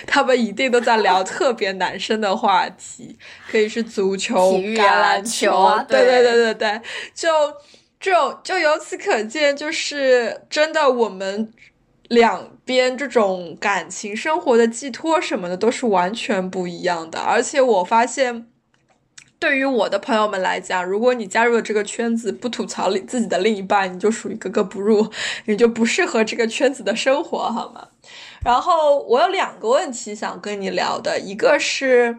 [0.06, 3.18] 他们一定都在聊特别男生的话题，
[3.50, 6.82] 可以是足球、橄榄球啊，对对对对对，
[7.14, 7.30] 就。
[8.00, 11.52] 这种就由此可见，就是真的，我们
[12.10, 17.20] 两边这种感情生活的寄托什么的都是完全不一样的。
[17.20, 18.46] 而且我发现，
[19.40, 25.12] 对于我的朋友们来讲，如果你加入了这个圈子，不吐槽自己的另一半，你就属于格格不入，
[25.46, 27.88] 你就不适合这个圈子的生活，好吗？
[28.44, 32.18] 然后我有两个问题想跟你聊的，一个是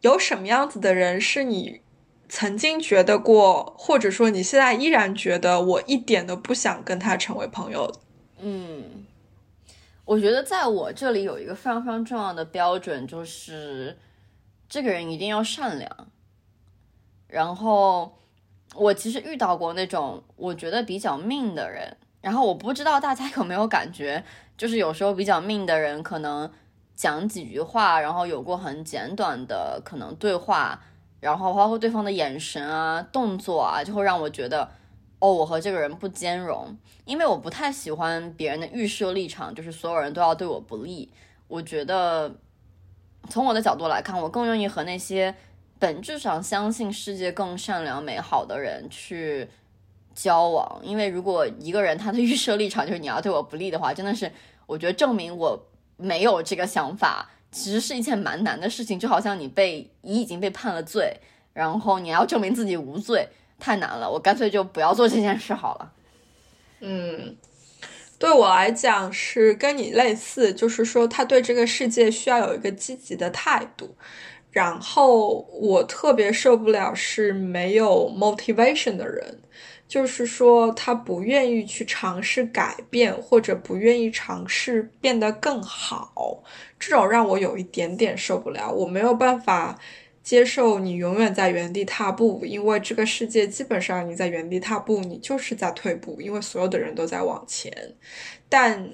[0.00, 1.80] 有什么样子的人是你。
[2.32, 7.92] 曾经觉得过，或者说你现在依然觉得我一点都不想跟他成为朋友。
[8.38, 9.04] 嗯，
[10.04, 13.98] 我觉得在我这里有一个非常非常重要的标准，就是
[14.70, 16.08] 这个人一定要善良。
[17.26, 18.16] 然后
[18.74, 24.24] 我其实遇到过那种我觉得比较命的人，然后我不知道大家有没有感觉，
[24.56, 26.50] 就是有时候比较命的人可能
[26.96, 30.80] 讲几句话，然后有过很简短的可能对话。
[31.20, 34.66] 然后包括对方的眼神啊、动作啊，就会让我觉得，
[35.18, 36.74] 哦，我和这个人不兼容。
[37.04, 41.12] 因为我不太喜欢别人的预设立场，就是所有人都要对我不利。
[41.46, 42.34] 我觉得，
[43.28, 45.34] 从我的角度来看，我更愿意和那些
[45.78, 49.48] 本质上相信世界更善良美好的人去
[50.14, 50.80] 交往。
[50.82, 54.30] 因为如果一个人他的 预设立场就是你要对我不利的话，真的是
[54.66, 55.66] 我觉得证明我
[55.96, 57.30] 没有这个想法。
[57.52, 61.16] 其实是一件蛮难的事情，就好像你被你已经被判了罪，
[61.52, 64.08] 然后你要证明自己无罪，太难了。
[64.08, 65.92] 我干脆就不要做这件事好了。
[66.78, 67.36] 嗯，
[68.20, 73.96] 对我来讲是跟你类似，就是说他对这个世界需要有一个积极的态度。
[74.52, 79.40] 然后我特别受不了是没有 motivation 的人。
[79.88, 86.44] 就是说他不愿意去尝试改变，或者不愿意尝试变得更好，
[86.78, 88.70] 这种让我有一点点受不了。
[88.70, 89.76] 我没有办法
[90.30, 97.96] 接受你永远在原地踏步，因为这个世界基本上你在原地踏步，你就是在退步，因为所有的人都在往前。
[98.48, 98.92] 但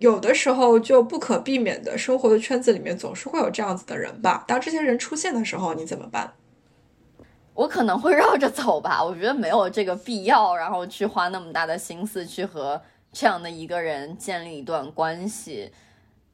[0.00, 4.44] 有的时候就不可避免的，生活的圈子里面总是会有这样子的人吧。
[4.48, 6.32] 当这些人出现的时候，你怎么办？
[7.54, 9.00] 我可能会绕着走吧。
[9.00, 12.82] 我觉得没有这个必要，然后去花那么大的心思去和
[13.12, 15.70] 这样的一个人建立一段关系。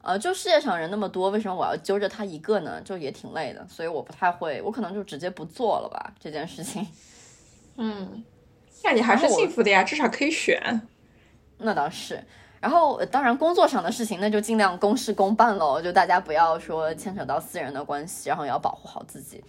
[0.00, 2.80] 呃，就世界上人那么多，为什么我要揪着他一个呢？
[2.82, 6.86] 就也挺累的，所以我不太会，我可能就直接不做了吧这件事情。
[7.76, 8.24] 嗯，
[8.84, 10.80] 那你还是幸福的呀，至少可以选。
[11.58, 12.22] 那倒是。
[12.60, 19.44] 然后，当然，工作上的事情那就尽量公事公办喽，就大家不要说牵扯到私人的关系，然后也要保护好自己。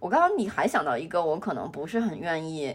[0.00, 2.74] 我刚刚你还想到一个，我可能不是很愿意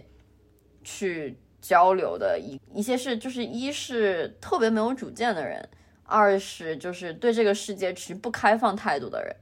[0.84, 5.68] 去交流的一一些事，就是一是特别没有主见的人，
[6.10, 9.36] 二是就是对这个世界持不开放态度的人，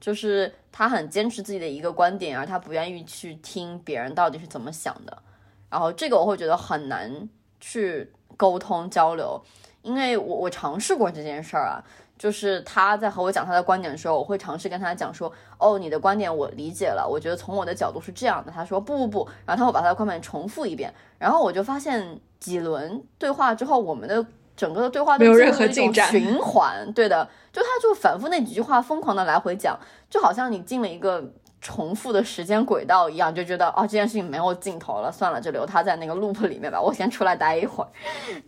[0.00, 5.22] 就是他很坚持自己的一个观点，而他不愿意去听别人到底是怎么想的。
[5.70, 7.28] 然后这个我会觉得很难
[7.60, 9.40] 去沟通交流。
[9.82, 11.78] 因为我我尝试过这件事儿啊，
[12.18, 18.50] 就是他在和我讲他的观点的时候，我会尝试跟他讲说，哦，你的观点我理解了，我觉得从我的角度是这样的。
[18.50, 24.26] 他说不不不，然后他会把他的观点重复一遍，然后我就发现几轮对话之后，我们的
[24.56, 29.78] 整个的对话没有任何进展，循环， 对的，就他就反复那几句话疯狂的来回讲，
[30.08, 37.90] 就好像你进了一个重复的时间轨道一样，就觉得哦这件事情没有尽头了，算了，就留他在那个 loop 里面吧，我先出来待一会儿，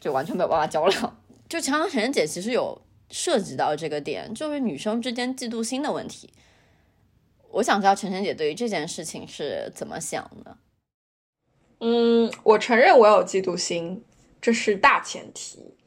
[0.00, 1.12] 就完全没有办法交流。
[1.48, 2.80] 就强强晨晨姐其实有
[3.10, 6.30] 涉及到这个点，就是女生之间嫉妒心的问题。
[7.50, 10.56] 我想知道晨晨姐对于这件事情是怎么想的。
[11.80, 14.04] 嗯，我承认我有嫉妒心，
[14.40, 15.77] 这是大前提。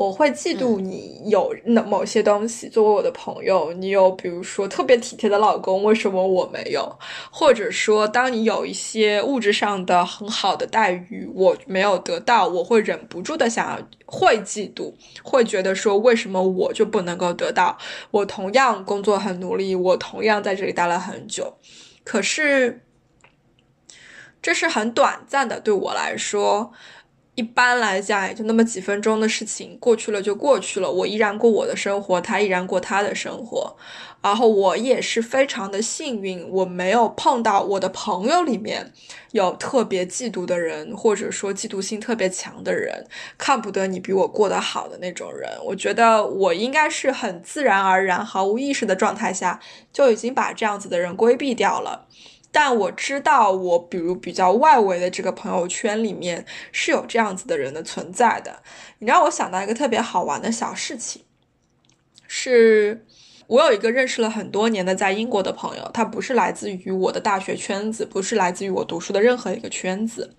[0.00, 6.98] 我会嫉妒你有那某些东西，作为我的朋友，你有比如说特别体贴的老公，为什么我没有？
[7.30, 17.76] 或者说，当你有一些物质上的很好的待遇，我没有得到，我会忍不住的想要会嫉妒，会觉得说为什么我就不能够得到？
[18.10, 21.58] 我同样工作很努力，我同样在这里待了很久，
[22.04, 22.86] 可是
[24.40, 26.72] 这是很短暂的，对我来说。
[27.40, 30.92] 一般来讲，也就那么几分钟的事情，过去了就过去了。
[30.92, 33.74] 我依然过我的生活，他依然过他的生活。
[34.22, 38.92] 然后我也是非常的幸运，我没有碰到我的朋友里面
[39.30, 43.06] 有特别嫉妒的人，或者说嫉妒心特别强的人，
[43.38, 45.50] 看不得你比我过得好的那种人。
[45.64, 49.58] 我觉得我应该是很自然而然、毫无意识的状态下，
[49.90, 52.06] 就已经把这样子的人规避掉了。
[52.52, 58.62] 但我知道，我比如比较外围的这个朋友圈里面是有这样子的人的存在的。
[58.98, 61.22] 你让我想到一个特别好玩的小事情，
[62.26, 63.06] 是
[63.46, 70.36] 我有一个认识了很多年的在英国的朋友，他不是来自于我的大学圈子，不是来自于我读书的任何一个圈子。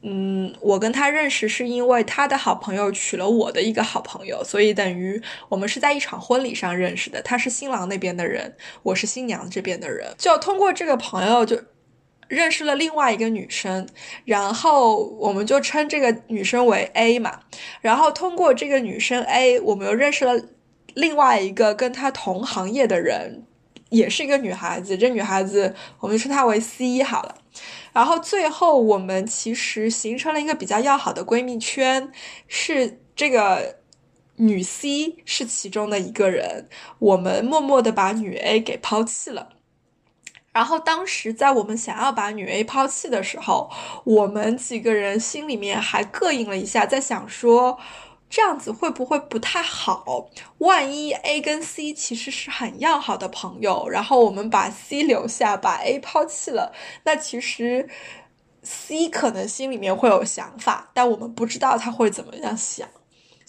[0.00, 7.20] 嗯，我跟他认识是因为他的好朋友娶了我的一个好朋友，所以等于我们是在一场婚礼上认识的。
[7.22, 8.54] 他是新郎那边的人，
[8.84, 11.60] 我是新娘这边的人，就通过这个朋友就
[12.28, 13.88] 认识了另外一个女生，
[14.24, 17.40] 然后我们就称这个女生为 A 嘛。
[17.80, 20.40] 然后通过这个女生 A，我们又认识了
[20.94, 23.42] 另外一个跟她同行业的人，
[23.88, 24.96] 也是一个女孩子。
[24.96, 27.34] 这女孩子我们称她为 C 好了。
[27.92, 32.10] 然后最后，我们其实形成了一个比较要好的闺蜜圈，
[32.46, 33.76] 是这个
[34.36, 39.50] 女 C 是其中的一个人，我们默默的把女 A 给抛弃了。
[40.52, 43.70] 然后当时在我们想要把女 A 抛弃的时候，
[44.04, 47.78] 我们几个人心里面还膈应了一下，在想说。
[48.30, 50.28] 这样子会不会不太好？
[50.58, 56.72] 万一 A 跟 C 其实是很要好的朋友，然后我们把 C 留下，把 A 抛弃了，
[57.04, 57.88] 那其实
[58.62, 62.88] C 可能心里面会有想法，但我们不知道他会怎么样想。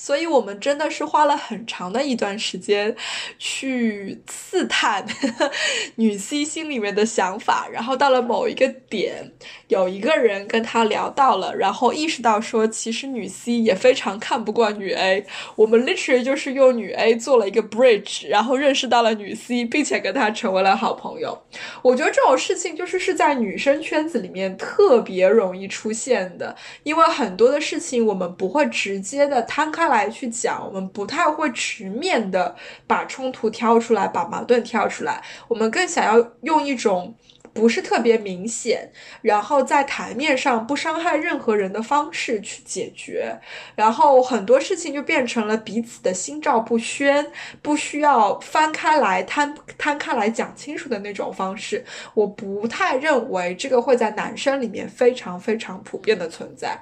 [0.02, 2.96] 所以，我们真的是花了很长的一段时间
[3.38, 5.06] 去刺探
[5.96, 9.30] 女 C 心里面的想法，然后到了某一个点，
[9.68, 15.26] 有一个人跟他聊到了，然后意识到说，其实女 C 也非常看不惯女 A。
[15.58, 21.38] 我们 literally 就是用女 A 做了一个 bridge，然后认识到了女 C，并且跟她成为了好朋友。
[21.82, 29.89] 我觉得这种事情就是是在女生圈子里面特别容易出现的，因为很多的事情我们不会直接的摊开。
[29.90, 32.56] 来去讲，我们不太会直面的
[32.88, 35.22] 把冲突挑出来，把矛盾挑出来。
[35.48, 37.14] 我们更想要用一种
[37.52, 38.92] 不是特别明显，
[39.22, 43.38] 然后在台面上不伤害任何人的方式去解决，
[43.76, 47.26] 然后很多事情就变成了彼此的心照不宣，
[47.62, 51.84] 不需要翻开来摊摊开来讲清楚的那种方式。
[52.14, 56.80] 我不太认为这个会在男生里面非常非常普遍的存在。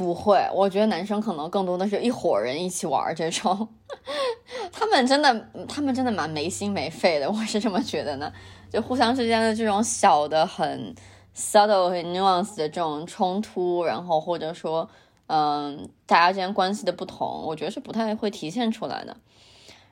[0.00, 3.68] 不会，我觉得男生可能更多的是一伙人一起玩这种，
[4.72, 8.32] 他们真的，他们真的蛮没心没肺的，我是这么觉得呢。
[8.72, 10.94] 就互相之间的这种小的很
[11.36, 14.88] subtle 很 nuance 的这种冲突，然后或者说，
[15.26, 19.14] 嗯，大家之间关系的不同，我觉得是不太会体现出来的。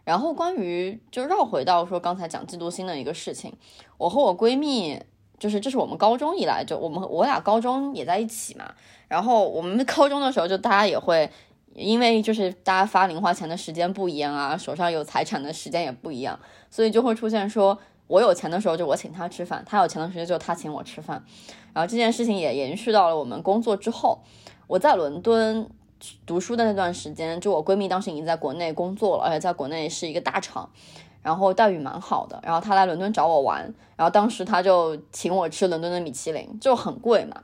[0.04, 3.52] 然后关于就绕回到说刚才讲嫉妒心的一个事情，
[3.98, 5.02] 我和我闺蜜
[5.38, 8.64] 就是这是我们高中以来就我们我俩高中也在一起嘛，
[9.08, 11.30] 然后我们高中的时候就大家也会
[11.74, 16.38] 因为就是大家发零花钱的时间不一样啊，手上有财产的时间也不一样，
[16.70, 17.78] 所以就会出现说。
[18.08, 21.22] 我有钱的时候就我请他吃饭，他有钱的时候就他请我吃饭，
[21.74, 24.18] 然后这件事情也延续到了我们工作之后。
[24.66, 25.68] 我在伦敦
[26.24, 30.70] 读书的那段时间，就我闺蜜当时已经在国内工作了，而且在国内是一个大厂，
[31.22, 32.40] 然后待遇蛮好的。
[32.42, 33.62] 然后他来伦敦找我玩，
[33.96, 37.36] 然后当时他就请我吃伦敦的米其林，就很贵嘛。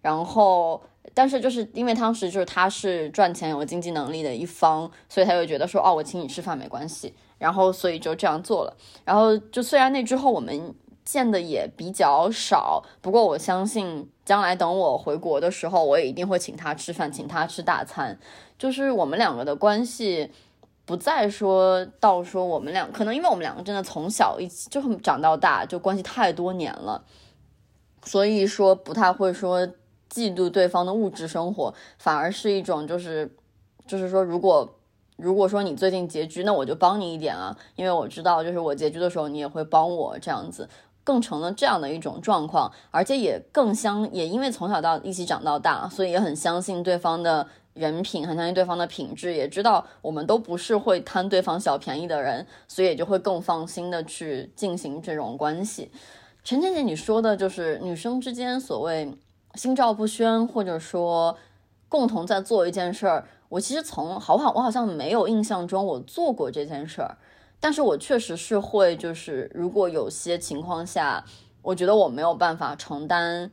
[0.00, 0.82] 然后，
[1.14, 7.14] 但是就是因为当时就是他是赚钱有经济能力的一方，所以他就觉得说，哦，我请你吃饭没关系。
[7.38, 8.76] 然后，所以就这样做了。
[9.04, 18.16] 然后，就虽然那之后我们见的也比较少，不过我相信将来等我回国的时候，我也一定会请他吃饭，请他吃大餐。
[18.56, 20.30] 就是我们两个的关系，
[20.92, 27.02] 不再说到说我们俩，可能因为我们两个真的从小一起就长到大，就关系太多年了，
[28.04, 29.66] 所以说不太会说
[30.10, 33.34] 嫉妒对方的物质生活，反而是一种就是，
[33.86, 34.78] 就是说如果。
[35.16, 40.68] 如果说你最近拮据，那我就帮你一点啊，因为我知道，就是我拮据的时候，你也会帮我这样子，
[41.04, 55.90] 更成了这样的一种状况，而且也更相，也因为从小到一起长到大，所以也很相信对方的人品，很相信对方的品质，也知道我们都不是会贪对方小便宜的人，所以也就会更放心的去进行这种关系。
[56.44, 59.16] 陈倩姐，你说的就是女生之间所谓
[59.54, 61.36] 心照不宣，或者说
[61.88, 63.26] 共同在做一件事儿。
[63.48, 67.16] 我其实从好好，我好像没有印象中我做过这件事儿，
[67.60, 71.24] 但是我确实是会，就是如果有些情况下，
[71.60, 73.50] 我觉得我没有办法承担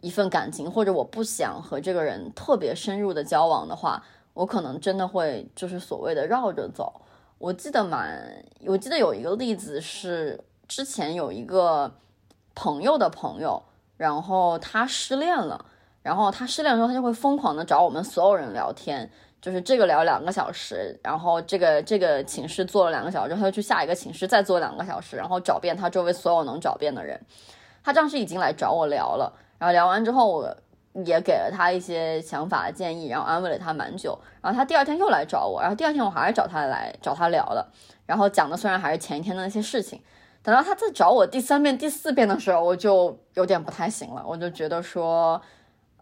[0.00, 4.02] 一份感情，或者我不想和这个人特别深入的交往的话，
[4.34, 7.00] 我可能真的会就是所谓的绕着走。
[7.38, 11.92] 我记得蛮，我记得有一个例子是之前有一个
[12.54, 13.62] 朋友的朋友，
[13.96, 15.66] 然后他失恋了。
[16.02, 27.20] 然后他失恋的时候，他就会疯狂的找我们所有人聊天，就是这个聊两个小时，然后这个这个寝室坐了两个小时，他就去下一个寝室再坐两个小时，然后找遍他周围所有能找遍的人。
[27.84, 29.30] 他当时已经来找我聊了，
[29.60, 30.56] 然后聊完之后，我
[31.04, 34.18] 也给了他一些想法建议，然后安慰了他蛮久。
[34.42, 37.64] 然后他第二天又来找我，然后第二天我还是找他来找他聊的，
[38.06, 40.02] 然后讲的虽然还是前一天的那些事情。
[40.42, 45.40] 等到他再找我第三遍、第四遍的时候，我就有点不太行了，我就觉得说。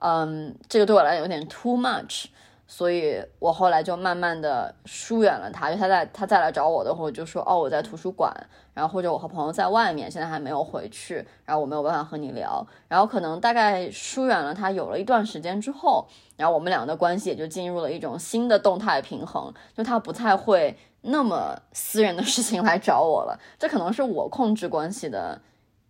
[0.00, 2.26] 嗯，这个对我来讲有点 too much，
[2.70, 5.70] 所以我后来就慢慢的疏远了他。
[5.70, 8.30] 就他在他再来找我的话，我就说哦，我在图书馆，
[8.74, 12.64] 然后或者我和朋友在外面，现在还没有回去，然后我没有办法和你聊。
[12.86, 23.40] 然后可能大概疏远了他有了一段时间之后，然后我们两个的关系也就进入了一种新的动态平衡，就他不太会那么私人的事情来找我了。
[23.58, 25.40] 这可能是我控制关系的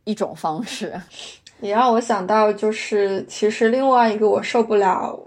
[0.05, 0.99] 一种方式。
[1.61, 5.19] 你让我想到，就是其实另外一个我受不了、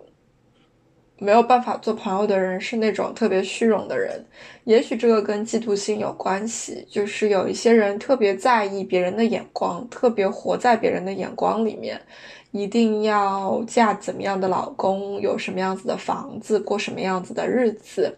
[1.22, 4.26] 没有办法做朋友的人是那种特别虚荣的人。
[4.64, 12.02] 也许这个跟嫉妒心有关系，就是有一些人特别在意别人的眼光，特别活在别人的眼光里面，
[12.50, 18.18] 一定要嫁怎么样的老公，有什么样子的房子，过什么样子的日子。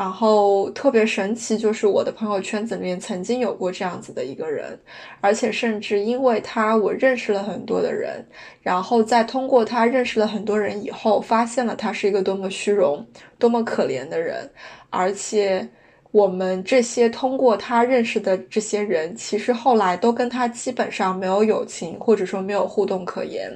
[0.00, 4.78] 然后特别神奇，就是我的朋友圈子里面曾经有过这样子的一个人，
[5.20, 8.24] 而且甚至因为他，我认识了很多的人，
[8.62, 13.06] 然后在通过他认识了很多人以后，发现了他是一个多么虚荣、
[13.38, 14.50] 多么可怜的人，
[14.88, 15.68] 而且
[16.12, 23.52] 我们这些通过他认识的这些人，其实后来都跟他基本上没有友情，或者说没有互动可言，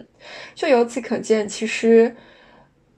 [0.54, 2.14] 就由此可见，其实。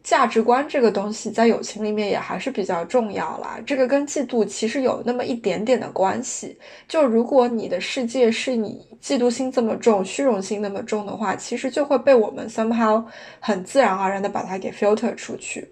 [0.07, 3.59] 价值观这个东西在友情里面也还是比较重要啦。
[3.66, 6.57] 这个跟嫉妒其实有那么一点点的关系。
[6.87, 13.05] 就如果你的世界是你嫉妒心这么重、虚荣心那么重的话，其实就会被我们 somehow
[13.41, 15.69] 很自然而然的把它给 filter 出去。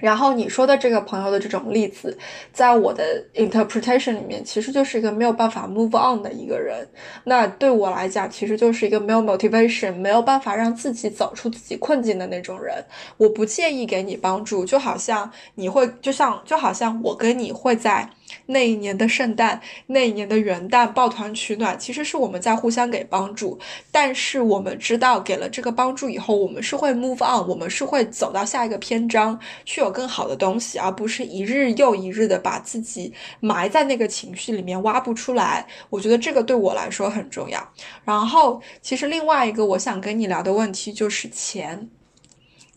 [0.00, 2.16] 然后你说的这个朋友的这种例子，
[2.52, 3.04] 在我的
[3.34, 6.86] interpretation 里面，其实就是一个没有办法 move on 的一个人。
[7.24, 12.84] 那对我来讲，其实就是一个没有 motivation，没有办法让自己走出自己困境的那种人。
[13.16, 18.08] 我不介意给你帮助，就好像你会，就像就好像我跟你会在。
[18.46, 23.58] 那一年的圣诞，那一年的元旦，抱团取暖，其实是我们在互相给帮助。
[23.90, 35.66] 但是我们知道，给了这个帮助以后，我们是会 move on，我们是会走到下一个篇章，去有更好的东西，而不是一日又一日的把自己埋在那个情绪里面挖不出来。
[35.88, 37.72] 我觉得这个对我来说很重要。
[38.04, 41.88] 然后，其实另外一个我想跟你聊的问题就是钱。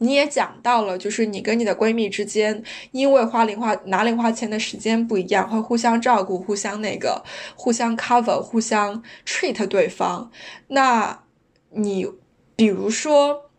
[0.03, 2.61] 你也讲到了，就是你跟你的闺蜜之间，
[2.91, 7.23] 因为花零花拿零花钱的时间不一样，会互相照顾，互相那个，
[7.55, 10.30] 互相 cover，互相 treat 对方。
[10.67, 11.23] 那
[11.69, 12.05] 你
[12.57, 13.49] 比如说，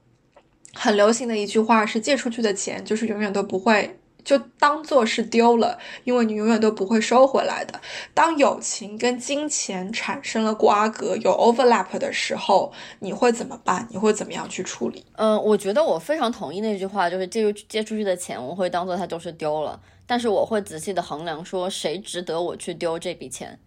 [0.74, 3.98] 很流行的一句话是，借出去的钱就是永远都不会。
[4.24, 7.78] 就当做是丢了，因为你永远都不会收回来的。
[8.14, 13.86] 当友情跟金钱产生了瓜葛，有 overlap 的时候，你会怎么办？
[13.90, 15.04] 你会怎么样去处理？
[15.16, 19.78] 嗯，我觉得我非常同意那句话，就是借借出去的钱，我会当做它就是丢了。
[20.06, 23.58] 但是我会仔细的衡量，说谁值得我去丢这笔钱。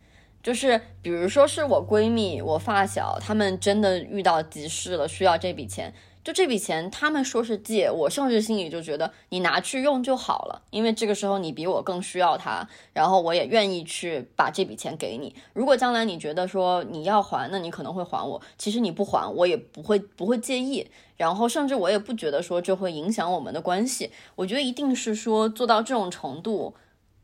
[0.48, 5.94] 就是比如说是我闺蜜、我发小，他们真的遇到急事了，需要这笔钱。
[6.24, 15.36] 就这笔钱，他们说是借，我甚至心里就觉得你拿去用就好了，因为这个时候你比我更需要它，然后我也愿意去把这笔钱给你。
[15.52, 24.12] 如果将来你觉得说你要还，那你可能会还我，其实你不还我也不会不会介意，然后甚至我也不觉得说这会影响我们的关系。
[24.38, 26.74] 我觉得一定是说做到这种程度，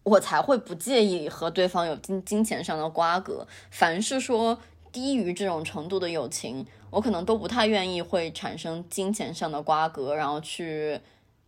[0.03, 3.47] 我才会不介意和对方有金金钱上的瓜葛。
[3.71, 4.59] 凡是说
[4.91, 6.65] 低于这种程度的友情。
[6.89, 10.99] 我可能都不太愿意会产生金钱上的瓜葛，然后去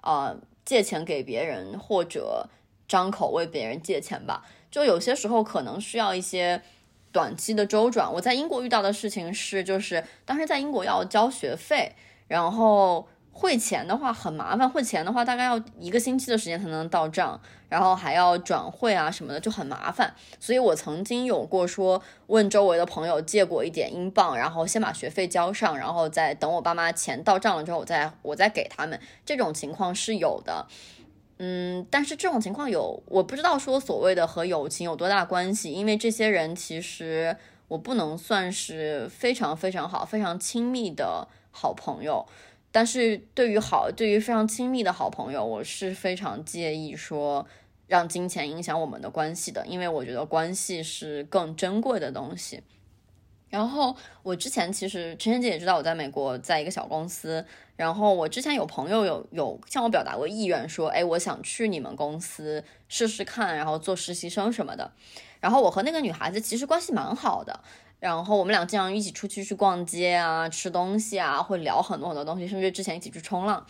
[0.02, 2.50] 啊借钱给别人或者
[2.88, 4.44] 张口为别人借钱吧。
[4.72, 6.64] 就有些时候可能需要一些
[7.12, 8.12] 短期的周转。
[8.12, 11.94] 我在英国遇到的事情是，就是当时在英国要交学费，
[12.28, 13.08] 然后。
[13.38, 17.38] 汇钱的话很麻烦，汇钱的话大概要一个星期的时间才能到账，
[17.68, 20.16] 然后还要转汇啊什么的就很麻烦。
[20.40, 28.98] 所以我曾经有过说问周围的朋友借过一点英镑，然后先把学费交上，然后再等我爸妈钱到账了之后，我再我再给他们。
[29.26, 30.66] 这种情况是有的，
[31.40, 37.36] 嗯，但是这种情况有我不知道说所谓的和友情有多大关系，因为这些人其实
[37.68, 42.26] 我不能算是非常非常好、非常亲密的好朋友。
[42.76, 47.48] 但是对于好，对于非常亲密的好朋友，我是非常介意说
[47.88, 52.62] 让金钱影响我们的关系的，因为我觉得关系是更珍贵的东西。
[53.48, 57.46] 然后我之前其实陈晨姐也知道我在美国在一个小公司，
[57.78, 64.92] 然后我之前有朋友有有向我表达过意愿，说哎，我想去你们公司试试看，然后做实习生什么的。
[65.40, 67.62] 然后我和那个女孩子其实关系蛮好的。
[68.06, 73.66] 然后我们俩经常一起出去去逛街啊，吃东西啊，会聊很多很多东西，甚至之前一起去冲浪。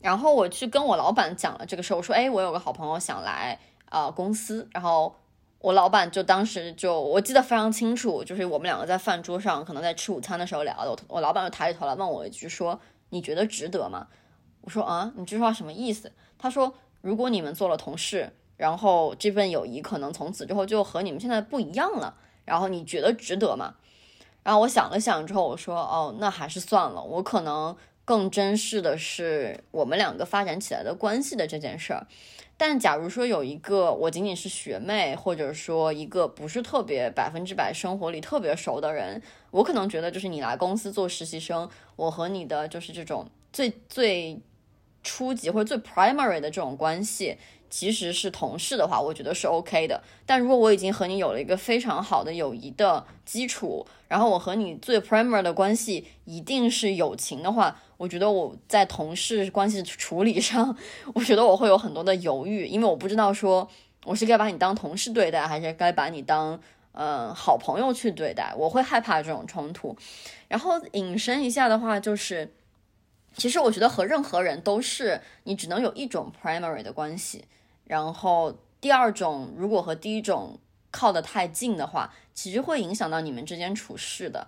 [0.00, 3.56] 然后我去跟我老板讲了这个事儿，我说：“哎，我有个好朋友想来
[3.90, 5.14] 啊公司。”然后
[5.60, 10.90] 我老板就当时就我记得非常清楚，就是我们两个在饭桌上，可能在吃午餐的时候聊的。
[10.90, 14.08] 我我老板就抬起头来问我一句，说：“你觉得值得吗？”
[14.62, 22.16] 我说：“啊，你这句话什么意思？”他说：“如果你们做了同事，然后这份友谊可能从此之后就和你们现在不一样了。”
[22.48, 23.74] 然后你觉得值得吗？
[24.42, 27.02] 然后我想了想之后，我说：“哦，那还是算了。
[27.02, 27.76] 我可能
[28.06, 32.06] 更珍视的是我们两个发展起来的关系的这件事儿。
[32.56, 44.40] 但假如说有一个我仅仅是学妹，或者说一个不是特别百分之百生活里特别熟的人，我可能觉得就是你来公司做实习生，我和你的就是这种最最
[45.02, 47.36] 初级或者最 primary 的这种关系。”
[47.70, 50.02] 其实是同事的话，我觉得是 OK 的。
[50.24, 60.76] 但如果我已经和你有了一个非常好的友谊的基础，然后我和你最 primary 的关系一定是友情的话，我觉得我在同事关系处理上，
[61.14, 63.68] 我觉得我会有很多的犹豫，因为我不知道说
[64.04, 66.58] 我是该把你当同事对待，还是该把你当
[66.92, 69.96] 嗯好朋友去对待，我会害怕这种冲突。
[70.48, 72.50] 然后引申一下的话，就是
[73.36, 77.44] 其实我觉得和任何人都是你只能有一种 primary 的关系。
[77.88, 80.56] 然后第二种，如果和第一种
[80.92, 84.46] 靠得太近的话，其实会影响到你们之间处事的。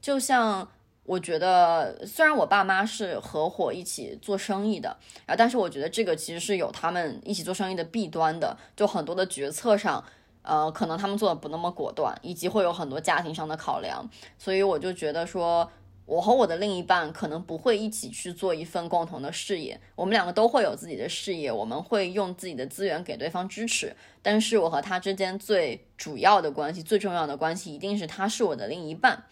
[0.00, 0.68] 就像
[1.04, 4.96] 我觉得，虽然我爸妈是合伙一起做生意的
[5.26, 8.56] 啊，但是我觉得这个其实是有他们一起做生意的弊端的。
[8.76, 10.04] 就很多的决策上，
[10.42, 14.08] 呃，可能他们做的不那么果断，以及会有很多家庭上的考量。
[14.38, 15.70] 所以我就觉得说，
[16.06, 23.94] 我和我的另一半可能不会一起去做一份共同的事业，我们两个都会有自己的事业，我们会用自己的资源给对方支持。
[24.22, 29.24] 但是我和他之间最主要的关系、最重要的关系，一定是他是我的另一半。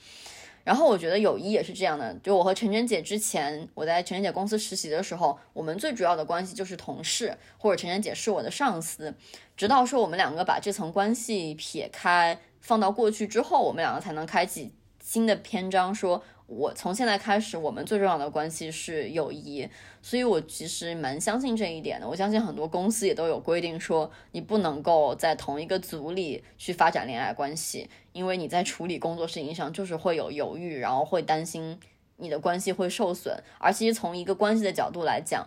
[0.65, 9.15] 然后我觉得友谊也是这样的，就我和晨晨姐之前我在晨晨姐公司实习的时候，我们最主要的关系就是同事，或者晨晨姐是我的上司。
[9.57, 16.25] 直到说我们两个把这层关系撇开，放到过去之后，我们两个才能开启新的篇章，说。
[16.47, 19.67] 我从现在开始，我们最重要的关系是友谊，
[20.03, 22.07] 所以我其实蛮相信这一点的。
[22.07, 31.81] 我相信很多公司也都有规定说，你不能够在同一个组里去发展恋爱关系，因为你在处理工作事情上就是会有犹豫，然后会担心
[32.19, 33.35] 你的关系会受损。
[33.59, 35.47] 而其实从一个关系的角度来讲，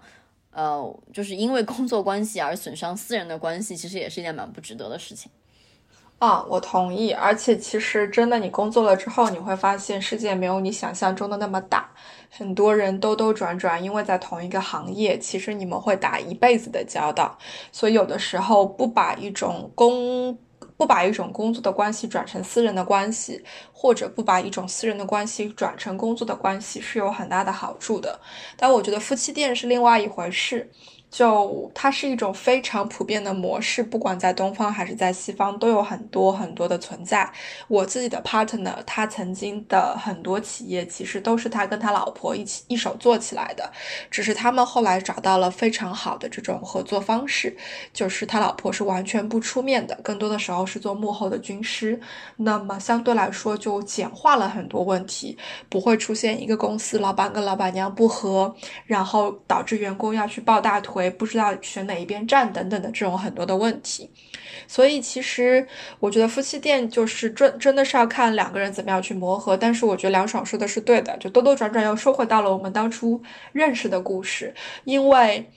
[0.50, 5.32] 呃，就是因为工作关系而损伤私人的关系，其实也是一件蛮不值得的事情。
[6.20, 7.12] 啊，我同意。
[7.12, 11.90] 而且其实真的，你工作了之后，你会发现世界没有你想象中的那么大。
[12.30, 17.38] 很多人兜兜转转，因为在同一个行业，其实你们会打一辈子的交道。
[17.72, 20.36] 所以有的时候不把一种工
[20.76, 28.20] 不把一种工作的关系转成私人的关系，或者不把一种私人的关系转成工作的关系，是有很大的好处的。
[28.58, 30.72] 但我觉得夫妻店是另外一回事。
[31.10, 37.32] 就它是一种非常普遍的模式，不管在东方还是在西方，都有很多很多的存在。
[37.70, 43.72] 我自己的 partner，他曾经的很多企业其实都是他跟他老婆一起一手做起来的，
[44.12, 47.56] 只是他们后来找到了非常好的这种合作方式，
[47.94, 52.00] 就是他老婆是完全不出面的，更多的时候是做幕后的军师。
[52.36, 55.38] 那么相对来说就简化了很多问题，
[55.70, 58.54] 不会出现一个公司老板跟老板娘不和，
[58.86, 60.97] 然后导致员工要去抱大腿。
[60.98, 64.10] 为不知道选哪一边站等等的这种很多的问题，
[64.68, 65.66] 所以其实
[66.00, 69.56] 我觉得夫妻店就是真真的是要看两个人怎么样去磨合。
[69.56, 73.22] 但是我觉得梁爽说的是对的，就兜兜转转又说回到了我们当初
[73.54, 74.54] 认识的故事，
[74.84, 75.50] 因为。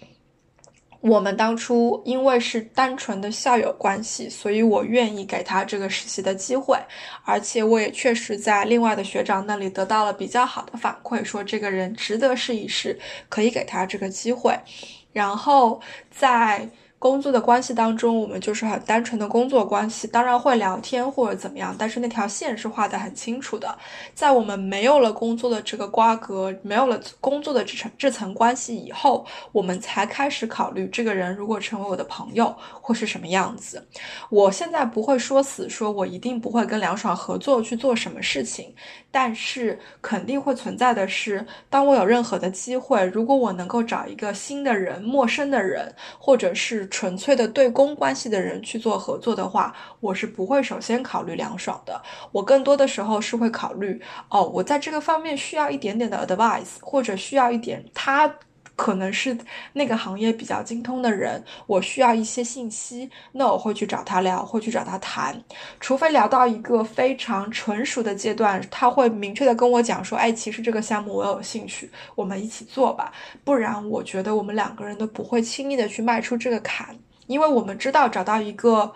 [1.02, 6.76] 我们当初因为是单纯的校友关系，所以我愿意给他这个实习的机会，
[7.24, 12.98] 而且我也确实在另外的学长那里得到了比较好的反馈，说这个人值得试一试，
[13.30, 14.54] 可以给他这个机会，
[15.12, 15.80] 然后
[16.10, 16.68] 在。
[17.00, 23.74] 工作的关系当中，我们就是很单纯的工作关系，当然会聊天或者怎么样，但是那条线是画得很清楚的。
[24.14, 33.82] 在我们没有了工作的这个瓜葛，没有了工作的这层这层关系以后，我们才开始考虑这个人如果成为我的朋友会是什么样子。
[34.28, 38.74] 我现在不会说死，说我一定不会跟梁爽合作去做什么事情，
[39.10, 52.02] 但是肯定会存在的是，当我有任何的机会，如果我能够找一个新的人、陌生的人，或者是纯粹的对公关系的人去做合作的话，我是不会首先考虑凉爽的。
[52.32, 58.34] 我更多的时候是会考虑，哦，我在这个方面需要一点点的 advice，或者需要一点他
[58.80, 59.36] 可能是
[59.74, 65.38] 那个行业比较精通的人，我需要一些信息，那我会去找他聊，会去找他谈。
[65.80, 73.12] 除非聊到一个非常纯熟的阶段，他会明确的跟我讲说，哎，其实这个项目我有兴趣，我们一起做吧。
[73.44, 76.96] 不然，我觉得我们两个人都不会轻易的去迈出这个坎，
[77.26, 78.90] 因为我们知道找到一个。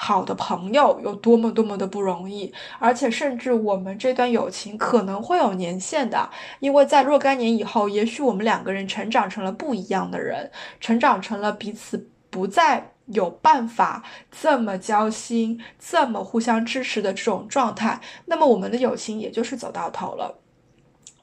[0.00, 6.30] 好的朋友有多么多么的不容易，而且甚至我们这段友情可能会有年限的，
[6.60, 10.48] 因为在若干年以后，也许我们两个人成长成了不一样的人，
[10.80, 20.38] 成长成了彼此不再有办法这么交心、这么互相支持的这种状态，那么我们的友情也就是走到头了。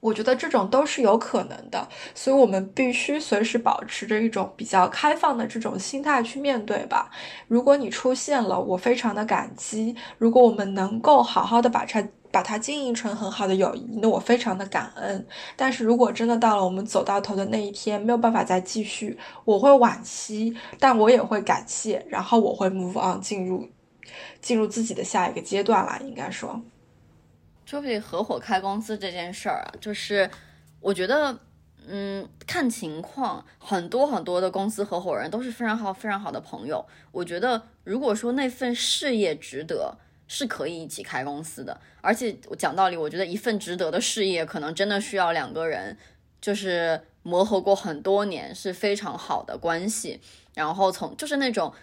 [0.06, 7.10] 我觉得这种都是有可能的，所以我们必须随时保持着一种比较开放的这种心态去面对吧。
[7.48, 15.26] 如果你出现了，我非常的感激；如果我们能够好好的把它把它经营成很好的友谊，那我非常的感恩。
[15.56, 23.68] 但是如果真的到了我们走到头的那一天，没有办法再继续，我会惋惜，但我也会感谢，然后我会 move on 进入
[24.40, 26.62] 进入自己的下一个阶段了，应该说。
[27.66, 30.30] 说起合伙开公司这件事儿啊，就是
[30.80, 31.38] 我觉得，
[31.88, 36.86] 嗯，看情况，很多很多的公司合伙人都是非常好、非常好的朋友。
[37.12, 39.98] 我觉得，如果说那份事业值得，
[40.28, 41.82] 是可以一起开公司的。
[42.02, 45.98] 而且我讲道理，我觉得一份值得的事业，可能真的需要两个人，
[46.40, 50.22] 就是磨合过很多年，是非常好的关系。
[50.54, 51.74] 然后从就是那种。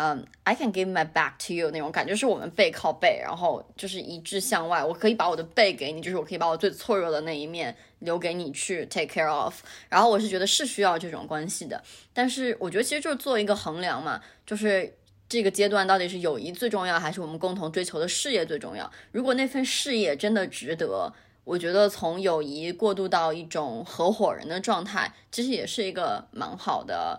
[0.00, 4.84] 嗯，I can give my back to you 那种感觉，是我们背靠背，然后就是一致向外。
[4.84, 9.60] 我可以把我的背给你，就是我可以把我最脆弱的那一面留给你去 take care of。
[9.88, 14.96] 然后我是觉得是需要这种关系的，但是我觉得其实就是做一个衡量嘛，就是
[15.28, 18.88] 这个阶段到底是友谊最重要，还是我们共同追求的事业最重要？
[19.10, 21.12] 如果那份事业真的值得。
[21.44, 27.18] 我觉得从友谊过渡到一种合伙人的状态，其实也是一个蛮好的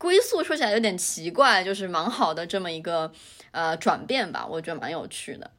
[0.00, 0.42] 归宿。
[0.42, 3.12] 说起来有点奇怪，就是蛮好的这么一个
[3.50, 5.50] 呃转变吧，我觉得蛮有趣的。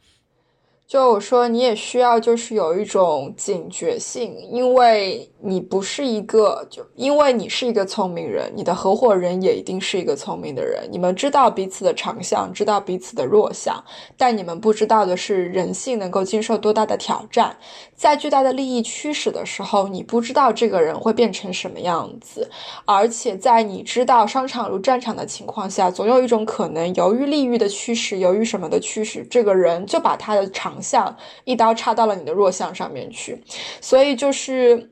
[0.92, 10.86] 就我说，你也需要就是有一种警觉性，因为你不是一个，就因为你是一个聪明人，你的合伙人也一定是一个聪明的人。
[10.92, 13.82] 你们知道彼此的长项，知道彼此的弱项，
[14.18, 17.56] 但你们不知道的是人性能够经受多大的挑战。
[17.96, 22.50] 在巨大的利益驱使的时候，你不知道这个人会变成什么样子，
[22.84, 30.80] 而且在你知道商场如战场的情况下，总有一种可能，由于利益的驱使，由于什么的驱使，这个人就把他的长。
[30.82, 33.44] 项一刀插到了你的弱项上面去，
[33.80, 34.90] 所以就是。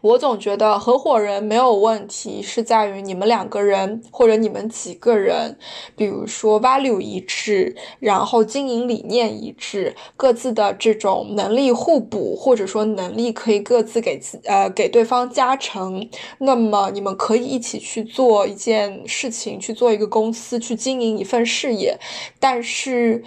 [0.00, 5.58] 我总觉得合伙人没有问题，是在于你们两个人或者你们几个人，
[5.96, 16.08] 比如说 value 一致，然后经营理念一致，各自的这种能力互补，或者说能力可以各自给自呃给对方加成，
[16.38, 21.98] 那么你们可以一起去做一件事情，去做一个公司，去经营一份事业，
[22.38, 23.24] 但是。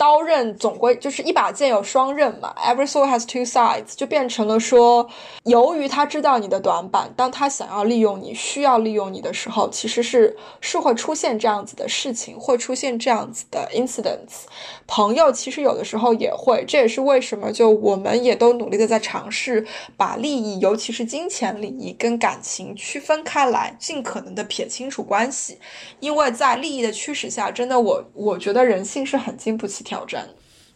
[0.00, 5.06] 刀刃总归就是一把剑有双刃嘛，every sword has two sides，就变成了说，
[5.42, 14.46] 由于他知道你的短板，当他想要利用你、需要利用你的时候，其实是是会出现这样子的事情，会出现这样子的 incidents。
[14.92, 19.64] 朋友其实有的时候也会，这也是为什么就我们也都努力的在尝试
[19.96, 25.58] 把利益，尤其是金钱利益跟感情区分开来，尽可能的撇清楚关系，
[26.00, 29.80] 因为在利益的驱使下，真的我我觉得人性是很经不起。
[29.82, 30.28] 挑战，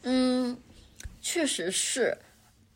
[0.02, 0.56] 嗯，
[1.20, 2.16] 确实是，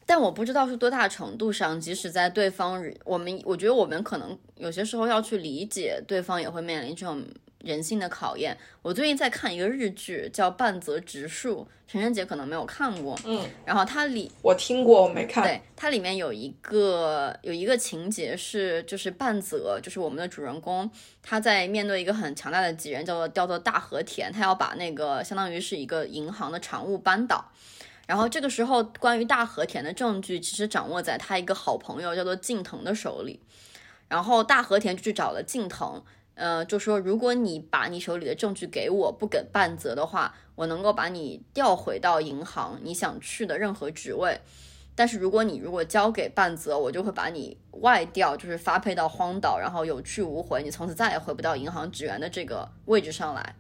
[0.05, 7.25] 但我不知道是多大程度上，即使在对方，我们我觉得我们可能有些时候要去理解对方，也会面临这种
[7.61, 8.57] 人性的考验。
[8.83, 11.67] 我最近在看一个日剧，叫《半泽直树》。
[11.91, 15.43] 陈晨姐可能没有看过，嗯，然后它里我听过，我没看。
[15.43, 20.91] 对，它里面有一个有一个情节是，就是半泽，就是我们的主人公，
[21.23, 27.43] 他在面对一个很强大的敌人，叫做叫做大和田，他要把那个相当于是一个银行的常务扳倒。
[28.07, 33.41] 然后这个时候，关于大和田的证据其实掌握在他一个好朋友叫做近藤的手里。
[34.09, 36.03] 然后大和田就去找了近藤。
[36.39, 44.41] 呃，就说如果你把你手里的证据给我，不给半泽的话，我能够把你调回到银行你想去的任何职位。
[44.95, 53.57] 但是如果你如果交给半泽，我就会把你外调，就是发配到荒岛，然后有去无回，你从此再也回不到银行职员的这个位置上来。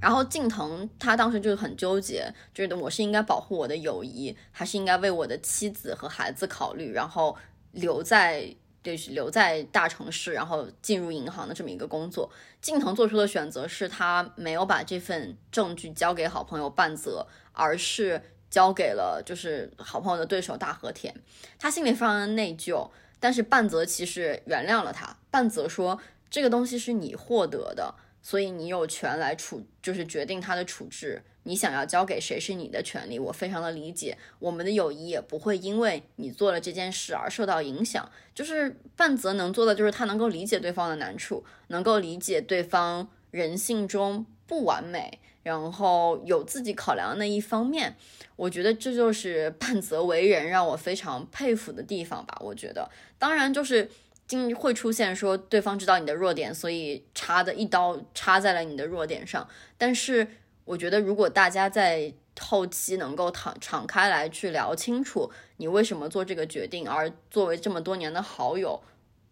[0.00, 7.36] 然后近藤他当时就是很纠结，觉得我是应该保护我的友谊，还是应该为我的妻子和孩子考虑，然后
[7.70, 8.56] 留在。
[8.82, 12.30] 就是留在大城市，然后进入银行的这么一个工作。
[12.60, 21.14] 近藤做出的选择是他没有把这份证据交给好朋友半泽，而是交给了就是好朋友的对手大和田。
[21.58, 25.16] 他心里非常的内疚，但是半泽其实原谅了他。
[25.30, 26.00] 半泽说
[26.30, 34.16] ：“这个东西是你获得的，所以你有权来处，就是决定他的处置。”你想要交给谁是你的权利，我非常的理解。
[34.38, 38.10] 我们的友谊也不会因为你做了这件事而受到影响。
[38.34, 47.96] 就是半泽能做的，就是他能够理解对方的难处，能够理解对方人性中不完美，然后有自己考量的那一方面。
[48.36, 52.36] 我觉得这就是半泽为人让我非常佩服的地方吧。
[52.40, 53.90] 我觉得，当然就是
[54.26, 59.48] 经会出现说对方知道你的弱点，所以插的一刀插在了你的弱点上，
[59.78, 60.28] 但是。
[60.70, 68.80] 我觉得，如果大家在后期能够敞敞开来去聊清楚你为什么做这个决定，而作为这么多年的好友，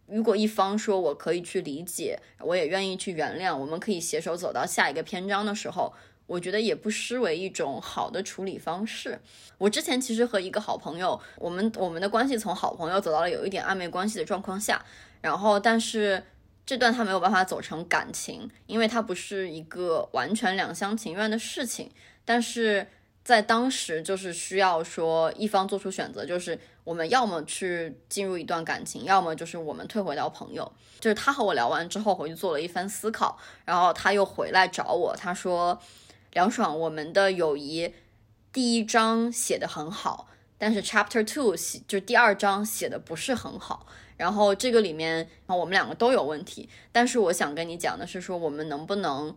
[0.06, 5.94] 如果一方说我可以去理解，我也愿意去原谅，我们可以携手走到下一个篇章的时候，
[6.26, 9.20] 我觉得也不失为一种好的处理方式。
[9.58, 14.84] 我之前其实和一个好朋友，我们我们的关系从好朋友走到了有一点暧昧关系的状况下，
[15.20, 16.24] 然后但是。
[16.68, 21.90] 这段他没有办法走成感情，因为他不是一个完全两厢情愿的事情。
[22.26, 22.86] 但是
[23.24, 30.70] 在当时，就是需要说一方做出选择，就是我们要么去进入一段感情，要么就是我们退回到朋友。
[31.00, 35.80] 就是他和我聊完之后，回去做了一番思考，然后他又回来找我，他说
[36.34, 37.94] ：“梁爽，我们的友谊
[38.52, 40.28] 第一章写的很好，
[40.58, 43.86] 但是 Chapter Two 写就第二章写的不是很好。”
[44.18, 46.68] 然后这个里面，我们两个都有问题。
[46.92, 49.34] 但是我想跟你讲的是，说我们能不能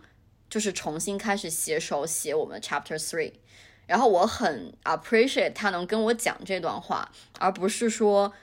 [0.50, 3.32] 就是重新开始携手写我们 Chapter Three？
[3.88, 8.34] 然后我很 appreciate 他能跟我讲这段话，而不是说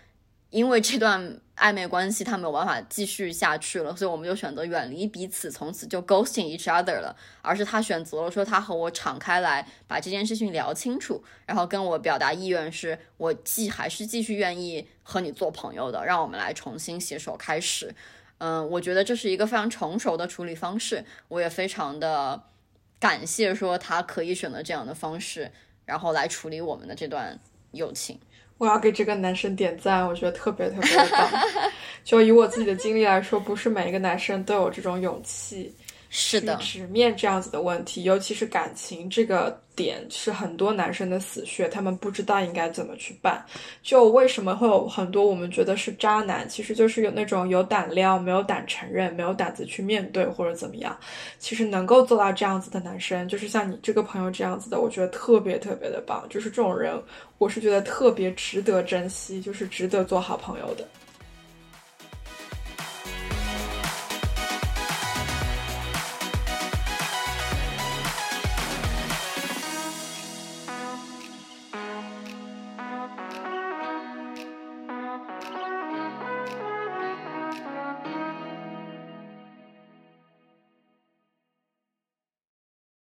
[0.50, 7.14] 因为这段暧昧关系他没有办法继续下去了，所以我们就选择远离彼此，从此就 ghosting each other 了。
[7.42, 17.94] 而是他选择了说他和我敞开来，把这件事情聊清楚，然后跟我表达意愿，是我既还是继续愿意和你做朋友的，让我们来重新携手开始。
[18.38, 22.40] 嗯，我觉得这是一个非常成熟的处理方式，我也非常的
[23.00, 25.50] 感谢说他可以选择这样的方式，
[25.84, 27.38] 然后来处理我们的这段
[27.72, 28.20] 友情。
[28.58, 31.28] 我要给这个男生点赞，我觉得特别特别棒。
[32.04, 35.72] 就以我自己的经历来说，不是每一个男生都有这种勇气。
[36.10, 43.44] 是的，直面这样子的问题，尤其是感情这个点，是很多男生的死穴，他们不知道应该怎么去办。
[43.82, 50.98] 就为什么会有很多我们觉得是渣男，其实就是有那种有胆量，没有胆承认，没有胆子去面对或者怎么样。
[51.38, 56.26] 其实能够做到这样子的男生，就是像你这个朋友这样子的，我觉得特别特别的棒。
[56.30, 56.98] 就是这种人，
[57.36, 60.88] 我是觉得特别值得珍惜，就是值得做好朋友的。